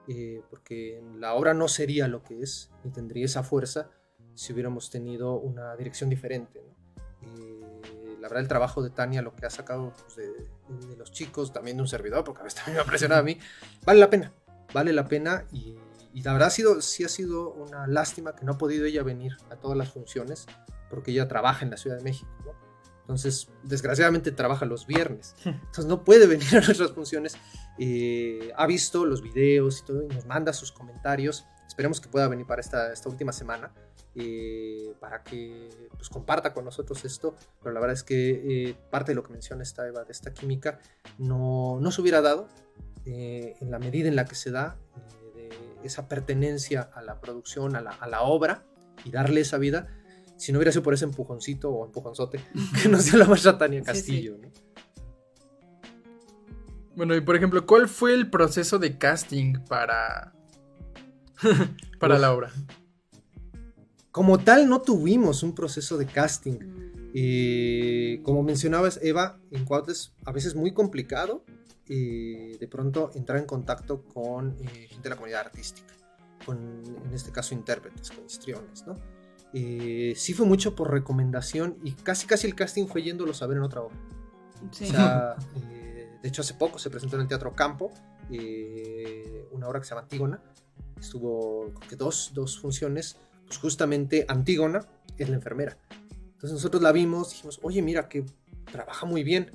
[0.08, 3.89] eh, porque la obra no sería lo que es, ni tendría esa fuerza
[4.36, 6.62] si hubiéramos tenido una dirección diferente.
[6.62, 7.39] ¿no?
[7.41, 11.12] Eh, la verdad el trabajo de Tania, lo que ha sacado pues, de- de los
[11.12, 13.39] chicos, también de un servidor, porque a veces también me ha presionado a mí,
[13.86, 14.34] vale la pena,
[14.76, 15.78] vale la pena y,
[16.14, 19.04] y la verdad ha sido, sí ha sido una lástima que no ha podido ella
[19.04, 20.48] venir a todas las funciones,
[20.90, 22.54] porque ella trabaja en la Ciudad de México, ¿no?
[23.02, 25.36] Entonces, desgraciadamente trabaja los viernes.
[25.46, 27.38] Entonces no puede venir a nuestras funciones.
[27.78, 31.46] Eh, ha visto los videos y todo y nos manda sus comentarios.
[31.68, 33.72] Esperemos que pueda venir para esta, esta última semana
[34.16, 37.36] eh, para que pues, comparta con nosotros esto.
[37.62, 40.34] Pero la verdad es que eh, parte de lo que menciona esta Eva de esta
[40.34, 40.80] química
[41.20, 42.48] no, no se hubiera dado
[43.06, 44.78] eh, en la medida en la que se da
[45.36, 45.49] eh,
[45.82, 48.64] de esa pertenencia a la producción, a la, a la obra
[49.03, 49.88] y darle esa vida
[50.38, 52.39] si no hubiera sido por ese empujoncito o empujonzote
[52.82, 54.38] que nos dio la maestra Tania Sí, Castillo.
[54.41, 54.49] ¿no?
[56.95, 60.34] Bueno, y por ejemplo, ¿cuál fue el proceso de casting para,
[61.99, 62.22] para Uf.
[62.22, 62.51] la obra?
[64.12, 66.60] Como tal, no tuvimos un proceso de casting.
[66.60, 71.45] Mm, Eh, como mencionabas, Eva, en Cuautla es a veces muy complicado
[71.90, 75.94] eh, de pronto entrar en contacto con eh, gente de la comunidad artística,
[76.46, 76.58] con,
[77.06, 78.96] en este caso, intérpretes, con histriones, ¿no?
[79.58, 83.56] Eh, sí fue mucho por recomendación y casi casi el casting fue yéndolos a ver
[83.56, 83.96] en otra obra.
[84.72, 84.84] sí.
[84.84, 87.90] O sea, eh, de hecho hace poco se presentó en el Teatro Campo
[88.30, 90.42] eh, una obra que se llama Antígona.
[91.00, 94.86] Estuvo que dos, dos funciones, pues justamente Antígona
[95.18, 95.78] es la enfermera.
[96.34, 98.26] Entonces nosotros la vimos, dijimos, oye, mira que
[98.70, 99.52] trabaja muy bien.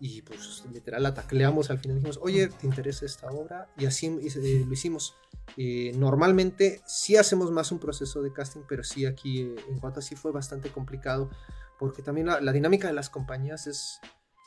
[0.00, 3.70] Y pues literal la tacleamos al final, dijimos, oye, ¿te interesa esta obra?
[3.76, 5.14] Y así eh, lo hicimos.
[5.56, 10.00] Eh, normalmente sí hacemos más un proceso de casting, pero sí aquí eh, en Guata
[10.00, 11.30] sí fue bastante complicado,
[11.78, 14.00] porque también la, la dinámica de las compañías es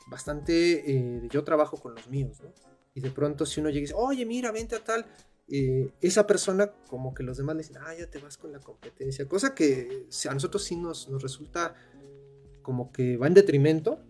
[0.06, 2.52] bastante eh, yo trabajo con los míos, ¿no?
[2.94, 5.06] Y de pronto si uno llega y dice, oye, mira, vente a tal,
[5.48, 8.60] eh, esa persona como que los demás le dicen, ah, ya te vas con la
[8.60, 11.74] competencia, cosa que a nosotros sí nos, nos resulta
[12.62, 14.00] como que va en detrimento,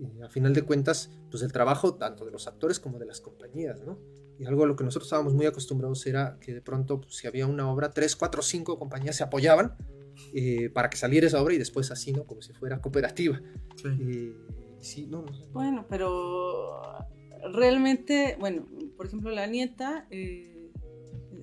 [0.00, 3.20] eh, a final de cuentas, pues el trabajo tanto de los actores como de las
[3.20, 3.98] compañías, ¿no?
[4.38, 7.26] Y algo a lo que nosotros estábamos muy acostumbrados era que de pronto, pues, si
[7.26, 9.76] había una obra, tres, cuatro, cinco compañías se apoyaban
[10.32, 12.24] eh, para que saliera esa obra y después así, ¿no?
[12.24, 13.40] Como si fuera cooperativa.
[13.76, 13.88] Sí.
[14.00, 14.36] Eh,
[14.80, 15.32] sí, no, no.
[15.52, 16.80] Bueno, pero
[17.52, 20.57] realmente, bueno, por ejemplo, la nieta, eh,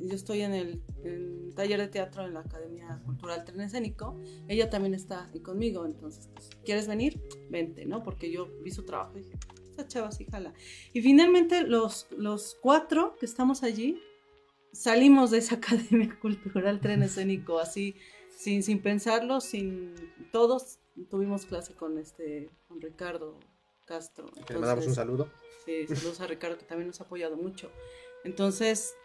[0.01, 4.93] yo estoy en el taller de teatro en la Academia Cultural Tren Escénico, ella también
[4.93, 7.21] está ahí conmigo, entonces, pues, ¿quieres venir?
[7.49, 8.03] Vente, ¿no?
[8.03, 9.37] Porque yo vi su trabajo y dije,
[9.69, 10.53] esta chava sí jala.
[10.93, 13.99] Y finalmente los, los cuatro que estamos allí
[14.71, 17.95] salimos de esa Academia Cultural Tren Escénico, así,
[18.29, 19.95] sin, sin pensarlo, sin...
[20.31, 20.79] Todos
[21.09, 23.39] tuvimos clase con este, con Ricardo
[23.85, 24.25] Castro.
[24.45, 25.29] Que le mandamos un Entonces, saludo.
[25.65, 27.71] Sí, saludos a Ricardo que también nos ha apoyado mucho.
[28.23, 28.95] Entonces,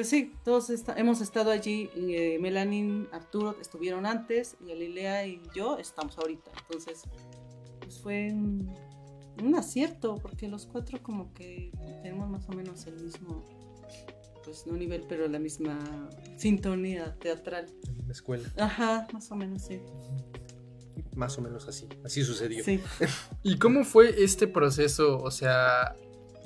[0.00, 1.90] pues sí, todos hemos estado allí.
[1.94, 6.50] eh, Melanie, Arturo estuvieron antes y Galilea y yo estamos ahorita.
[6.58, 7.02] Entonces,
[7.80, 8.74] pues fue un,
[9.42, 11.70] un acierto porque los cuatro como que
[12.02, 13.44] tenemos más o menos el mismo,
[14.42, 15.78] pues no nivel, pero la misma
[16.38, 17.66] sintonía teatral.
[17.86, 18.50] En la escuela.
[18.56, 19.82] Ajá, más o menos sí.
[21.14, 21.86] Más o menos así.
[22.06, 22.64] Así sucedió.
[22.64, 22.80] Sí.
[23.42, 25.18] ¿Y cómo fue este proceso?
[25.18, 25.94] O sea,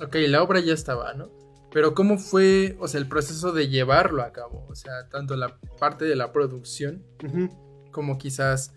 [0.01, 1.44] ok, la obra ya estaba, ¿no?
[1.75, 4.65] Pero ¿cómo fue, o sea, el proceso de llevarlo a cabo?
[4.69, 7.49] O sea, tanto la parte de la producción Ujú.
[7.91, 8.73] como quizás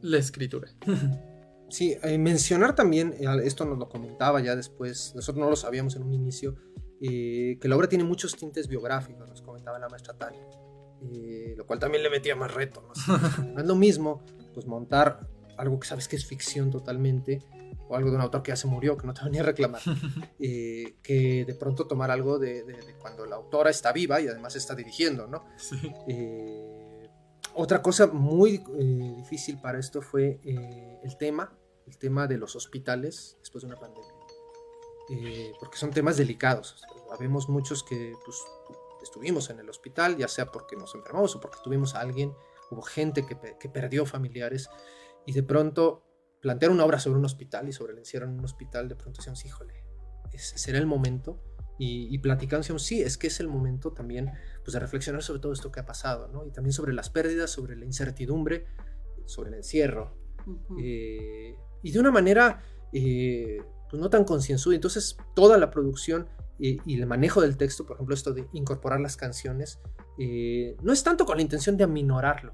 [0.00, 0.70] la escritura.
[1.70, 5.96] Sí, eh, mencionar también, eh, esto nos lo comentaba ya después, nosotros no lo sabíamos
[5.96, 6.54] en un inicio,
[7.00, 10.46] eh, que la obra tiene muchos tintes biográficos, nos comentaba la maestra Tania,
[11.10, 12.86] eh, lo cual también le metía más reto.
[12.86, 13.16] ¿no?
[13.54, 14.22] no es lo mismo
[14.52, 17.40] pues montar algo que sabes que es ficción totalmente,
[17.88, 19.80] o algo de un autor que ya se murió, que no te venía a reclamar,
[20.40, 24.28] eh, que de pronto tomar algo de, de- de cuando la autora está viva y
[24.28, 25.44] además está dirigiendo, ¿no?
[25.56, 25.76] Sí.
[26.08, 27.08] Eh,
[27.54, 31.56] otra cosa muy eh, difícil para esto fue eh, el tema,
[31.86, 34.10] el tema de los hospitales después de una pandemia.
[35.10, 36.72] Eh, porque son temas delicados.
[36.72, 38.38] O sea, Habemos muchos que pues,
[39.02, 42.32] estuvimos en el hospital, ya sea porque nos enfermamos o porque tuvimos a alguien,
[42.70, 44.68] hubo gente que, que perdió familiares
[45.26, 46.02] y de pronto
[46.44, 49.16] plantear una obra sobre un hospital y sobre el encierro en un hospital, de pronto
[49.16, 49.82] decíamos, híjole,
[50.30, 51.40] ese será el momento.
[51.78, 54.30] Y, y platicando, decíamos, sí, es que es el momento también
[54.62, 56.44] pues, de reflexionar sobre todo esto que ha pasado, ¿no?
[56.44, 58.66] Y también sobre las pérdidas, sobre la incertidumbre,
[59.24, 60.18] sobre el encierro.
[60.78, 64.74] Eh, y de una manera eh, pues no tan concienzuda.
[64.74, 66.28] Entonces, toda la producción
[66.60, 69.80] eh, y el manejo del texto, por ejemplo, esto de incorporar las canciones,
[70.18, 72.52] no es tanto con la intención de aminorarlo,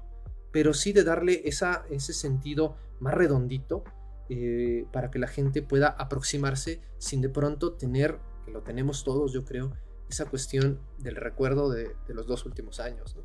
[0.51, 3.83] pero sí de darle esa, ese sentido más redondito
[4.29, 9.33] eh, para que la gente pueda aproximarse sin de pronto tener, que lo tenemos todos,
[9.33, 9.73] yo creo,
[10.09, 13.15] esa cuestión del recuerdo de, de los dos últimos años.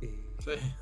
[0.00, 0.24] Eh,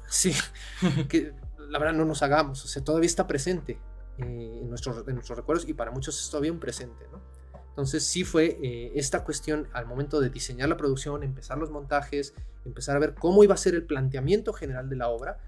[0.09, 0.33] Sí.
[0.33, 0.33] sí,
[1.09, 1.33] que
[1.69, 3.79] la verdad no nos hagamos, o sea, todavía está presente
[4.19, 7.21] eh, en, nuestros, en nuestros recuerdos y para muchos es todavía un presente, ¿no?
[7.69, 12.35] Entonces sí fue eh, esta cuestión al momento de diseñar la producción, empezar los montajes,
[12.67, 15.39] empezar a ver cómo iba a ser el planteamiento general de la obra,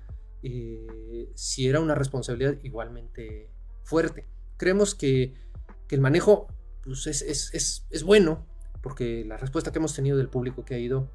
[0.44, 3.50] eh, si era una responsabilidad igualmente
[3.82, 4.26] fuerte.
[4.56, 5.34] Creemos que,
[5.88, 6.46] que el manejo
[6.82, 8.46] pues, es, es, es, es bueno,
[8.82, 11.10] porque la respuesta que hemos tenido del público que ha ido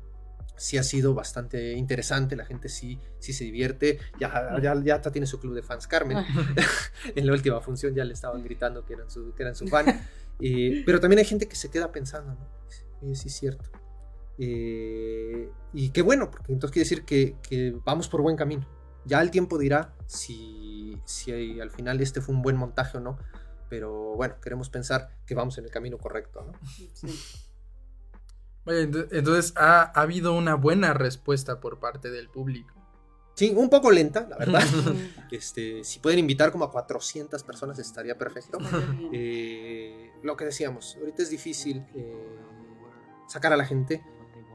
[0.58, 5.10] sí ha sido bastante interesante, la gente sí, sí se divierte, ya, ya, ya hasta
[5.10, 6.18] tiene su club de fans Carmen,
[7.16, 9.86] en la última función ya le estaban gritando que eran su, que eran su fan,
[10.42, 12.48] Eh, pero también hay gente que se queda pensando, ¿no?
[12.70, 13.70] Sí, sí es cierto.
[14.38, 18.66] Eh, y qué bueno, porque entonces quiere decir que, que vamos por buen camino.
[19.06, 23.18] Ya el tiempo dirá si, si al final este fue un buen montaje o no,
[23.70, 26.54] pero bueno, queremos pensar que vamos en el camino correcto, ¿no?
[26.94, 27.20] Sí.
[28.66, 32.80] Vaya, entonces ha, ha habido una buena respuesta por parte del público.
[33.40, 34.62] Sí, un poco lenta, la verdad.
[35.32, 38.58] Este, si pueden invitar como a 400 personas estaría perfecto.
[39.14, 42.38] Eh, lo que decíamos, ahorita es difícil eh,
[43.30, 44.04] sacar a la gente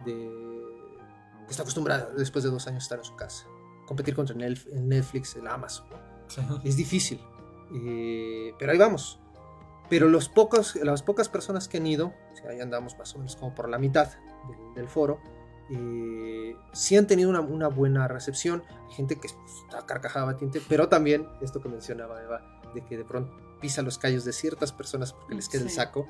[0.04, 0.12] de,
[1.46, 3.46] que está acostumbrada después de dos años a estar en su casa.
[3.86, 5.86] Competir contra Netf- el Netflix, el Amazon.
[6.48, 6.60] ¿no?
[6.64, 7.20] Es difícil.
[7.74, 9.18] Eh, pero ahí vamos.
[9.90, 13.18] Pero los pocos, las pocas personas que han ido, o sea, ahí andamos más o
[13.18, 14.08] menos como por la mitad
[14.48, 15.20] del, del foro,
[15.70, 18.62] eh, sí han tenido una, una buena recepción.
[18.88, 22.96] Hay gente que pues, está carcajada batiente, pero también esto que mencionaba Eva, de que
[22.96, 25.76] de pronto pisa los callos de ciertas personas porque les queda el Sí.
[25.76, 26.06] saco.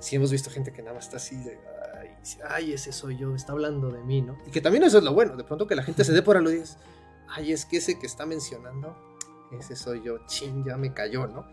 [0.00, 1.58] Sí hemos visto gente que nada más está así de,
[1.98, 2.08] ay,
[2.50, 4.36] ay, ese soy yo, está hablando de mí, ¿no?
[4.46, 6.36] Y que también eso es lo bueno, de pronto que la gente se dé por
[6.36, 6.78] aludidas,
[7.28, 8.96] ay, es que ese que está mencionando,
[9.52, 11.46] ese soy yo, chin, ya me cayó, ¿no?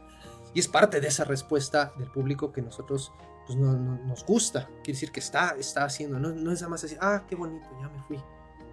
[0.54, 3.12] Y es parte de esa respuesta del público que nosotros
[3.48, 4.68] pues, no- no- nos gusta.
[4.84, 7.68] Quiere decir que está, está haciendo, no, no es nada más así, ah, qué bonito,
[7.82, 8.20] ya me fui.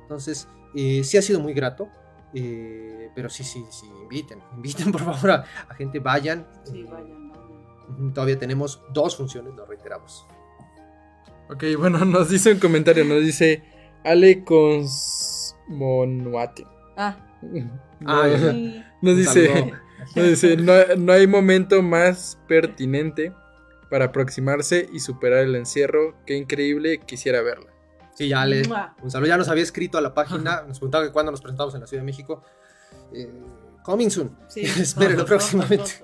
[0.02, 1.88] Entonces, eh, sí ha sido muy grato,
[2.34, 6.46] eh, pero sí, sí, sí, inviten, inviten por favor a, a gente, vayan.
[6.64, 7.32] Sí, eh, vayan,
[8.12, 10.26] Todavía tenemos dos funciones, lo reiteramos.
[11.48, 13.62] Ok, bueno, nos dice un comentario, nos dice
[14.04, 14.44] Ale
[15.68, 16.66] Consmonuate.
[16.98, 17.16] Ah,
[18.06, 18.28] Ah,
[19.00, 19.72] Nos dice,
[20.14, 23.32] nos dice no, no hay momento más pertinente
[23.90, 26.14] para aproximarse y superar el encierro.
[26.26, 27.70] Qué increíble, quisiera verla.
[28.14, 28.62] Sí, ya le.
[29.00, 29.28] Un saludo.
[29.28, 30.62] Ya nos había escrito a la página.
[30.66, 32.42] Nos preguntaba que cuándo nos presentamos en la Ciudad de México.
[33.14, 33.32] Eh,
[33.84, 34.36] coming soon.
[34.48, 34.60] sí.
[34.78, 36.02] Espérenlo próximamente.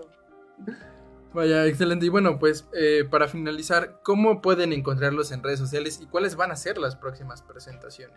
[1.34, 2.06] Vaya, excelente.
[2.06, 6.52] Y bueno, pues eh, para finalizar, ¿cómo pueden encontrarlos en redes sociales y cuáles van
[6.52, 8.16] a ser las próximas presentaciones?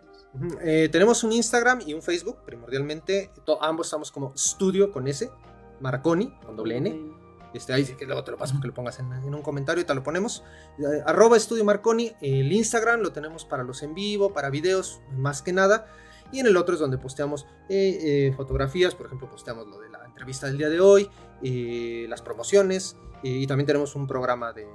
[0.62, 3.32] Eh, tenemos un Instagram y un Facebook, primordialmente.
[3.60, 5.30] Ambos estamos como Studio con S,
[5.80, 7.18] Marconi con doble N.
[7.54, 9.82] Este, ahí sí que luego te lo paso que lo pongas en, en un comentario
[9.82, 10.44] y te lo ponemos.
[10.78, 12.12] Eh, arroba Estudio Marconi.
[12.20, 15.86] El Instagram lo tenemos para los en vivo, para videos, más que nada.
[16.30, 17.98] Y en el otro es donde posteamos eh,
[18.28, 21.08] eh, fotografías, por ejemplo, posteamos lo de la entrevista del día de hoy,
[21.42, 24.68] eh, las promociones, y también tenemos un programa de, de-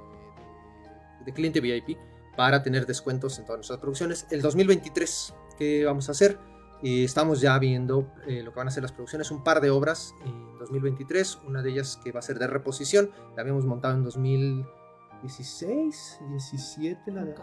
[1.24, 1.98] de cliente VIP
[2.36, 4.26] para tener descuentos en todas nuestras producciones.
[4.30, 6.38] El 2023, ¿qué vamos a hacer?
[6.82, 9.70] Eh, estamos ya viendo eh, lo que van a ser las producciones, un par de
[9.70, 13.94] obras en 2023, una de ellas que va a ser de reposición, la habíamos montado
[13.94, 14.02] en
[15.22, 17.34] 2016, 17, la de...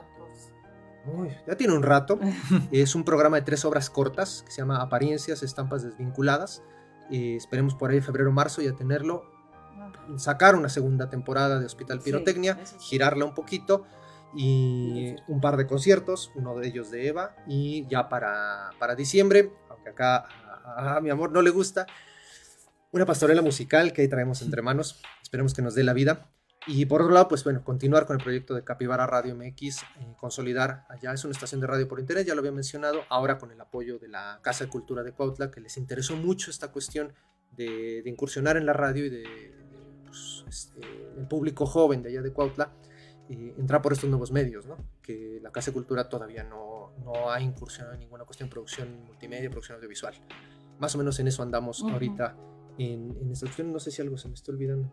[1.14, 2.20] Uy, ya tiene un rato.
[2.72, 6.62] es un programa de tres obras cortas que se llama Apariencias, Estampas Desvinculadas.
[7.10, 9.31] Eh, esperemos por ahí febrero marzo ya tenerlo.
[10.18, 12.76] Sacar una segunda temporada de Hospital Pirotecnia, sí.
[12.80, 13.86] girarla un poquito
[14.34, 19.52] y un par de conciertos, uno de ellos de Eva y ya para, para diciembre,
[19.70, 20.26] aunque acá
[20.76, 21.86] a, a mi amor no le gusta,
[22.92, 26.30] una pastorela musical que ahí traemos entre manos, esperemos que nos dé la vida.
[26.68, 30.14] Y por otro lado, pues bueno, continuar con el proyecto de Capivara Radio MX, eh,
[30.16, 33.52] consolidar allá, es una estación de radio por internet, ya lo había mencionado, ahora con
[33.52, 37.14] el apoyo de la Casa de Cultura de Cuautla, que les interesó mucho esta cuestión
[37.50, 39.61] de, de incursionar en la radio y de,
[40.12, 40.82] pues, este,
[41.18, 42.74] el público joven de allá de Cuautla,
[43.30, 44.76] eh, entrar por estos nuevos medios, ¿no?
[45.02, 49.06] Que la Casa de Cultura todavía no, no ha incursionado en ninguna cuestión de producción
[49.06, 50.14] multimedia, producción audiovisual.
[50.80, 51.92] Más o menos en eso andamos Ujú.
[51.92, 52.36] ahorita
[52.78, 54.92] en, en esta cuestión, no sé si algo se me está olvidando.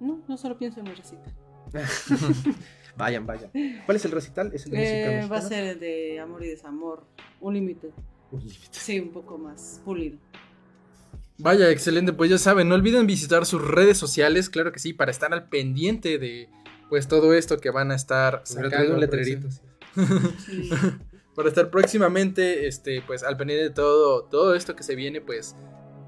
[0.00, 1.32] No, no solo pienso en mi recita.
[2.96, 3.50] Vayan, vayan.
[3.84, 4.50] ¿Cuál es el recital?
[4.54, 7.04] ¿Es el de Eh, va a ser de amor y desamor,
[7.40, 7.92] un límite.
[8.30, 8.68] Un límite.
[8.70, 10.18] Sí, un poco más pulido.
[11.38, 12.12] Vaya, excelente.
[12.12, 15.48] Pues ya saben, no olviden visitar sus redes sociales, claro que sí, para estar al
[15.48, 16.48] pendiente de
[16.88, 19.50] pues todo esto que van a estar Hubiera traído un sacando letrerito.
[19.50, 19.60] Sí.
[21.36, 25.54] para estar próximamente este pues al pendiente de todo todo esto que se viene pues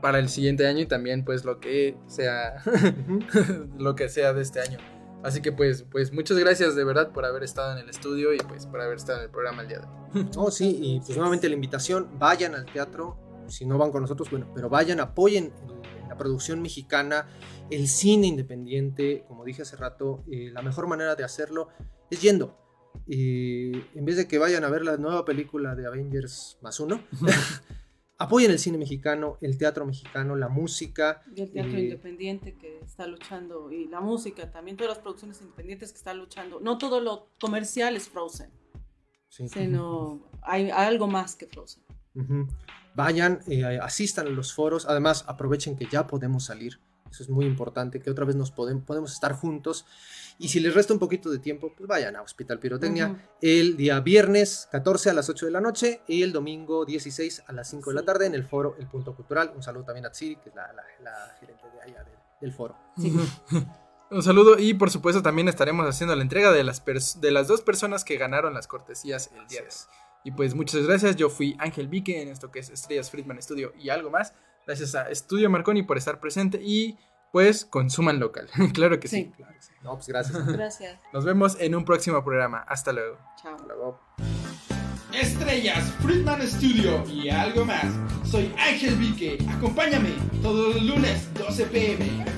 [0.00, 2.62] para el siguiente año y también pues lo que sea
[3.78, 4.78] lo que sea de este año.
[5.22, 8.38] Así que pues pues muchas gracias de verdad por haber estado en el estudio y
[8.38, 10.28] pues por haber estado en el programa el día de hoy.
[10.36, 13.18] Oh, sí, y pues nuevamente la invitación, vayan al teatro,
[13.48, 15.52] si no van con nosotros, bueno, pero vayan, apoyen
[16.02, 17.26] en la producción mexicana,
[17.70, 21.68] el cine independiente, como dije hace rato, eh, la mejor manera de hacerlo
[22.10, 22.56] es yendo.
[23.06, 27.00] Eh, en vez de que vayan a ver la nueva película de Avengers más uno,
[28.18, 31.22] apoyen el cine mexicano, el teatro mexicano, la música.
[31.34, 35.40] Y el teatro Eh, independiente que está luchando, y la música, también todas las producciones
[35.40, 36.60] independientes que están luchando.
[36.60, 38.50] No todo lo comercial es Frozen,
[39.28, 39.48] sí.
[39.48, 41.84] sino hay algo más que Frozen.
[42.14, 42.48] Ujú.
[42.98, 44.84] Vayan, eh, asistan a los foros.
[44.86, 46.80] Además, aprovechen que ya podemos salir.
[47.08, 49.86] Eso es muy importante, que otra vez nos podemos, podemos estar juntos.
[50.36, 54.00] Y si les resta un poquito de tiempo, pues vayan a Hospital Pirotecnia el día
[54.00, 57.90] viernes 14 a las 8 de la noche y el domingo 16 a las 5
[57.90, 59.52] de la tarde en el foro El Punto Cultural.
[59.54, 62.52] Un saludo también a Tsiri, que es la, la- la gerente de allá del, del
[62.52, 62.76] foro.
[62.98, 63.14] Sí.
[64.10, 67.46] Un saludo y por supuesto también estaremos haciendo la entrega de las pers- de las
[67.46, 69.72] dos personas que ganaron las cortesías el día de hoy.
[70.24, 73.72] Y pues muchas gracias, yo fui Ángel Vique en esto que es Estrellas Friedman Studio
[73.78, 74.34] y algo más.
[74.66, 76.98] Gracias a Estudio Marconi por estar presente y
[77.32, 78.48] pues consuman local.
[78.74, 79.16] claro que sí.
[79.16, 79.32] Sí.
[79.36, 79.72] Claro que sí.
[79.82, 80.46] No, pues gracias.
[80.52, 80.98] Gracias.
[81.12, 82.58] Nos vemos en un próximo programa.
[82.68, 83.18] Hasta luego.
[83.40, 83.54] Chao.
[83.54, 84.00] Hasta luego.
[85.12, 87.86] Estrellas, Friedman Studio y algo más.
[88.24, 89.38] Soy Ángel Vique.
[89.48, 90.10] Acompáñame
[90.42, 92.37] todos los lunes 12 pm.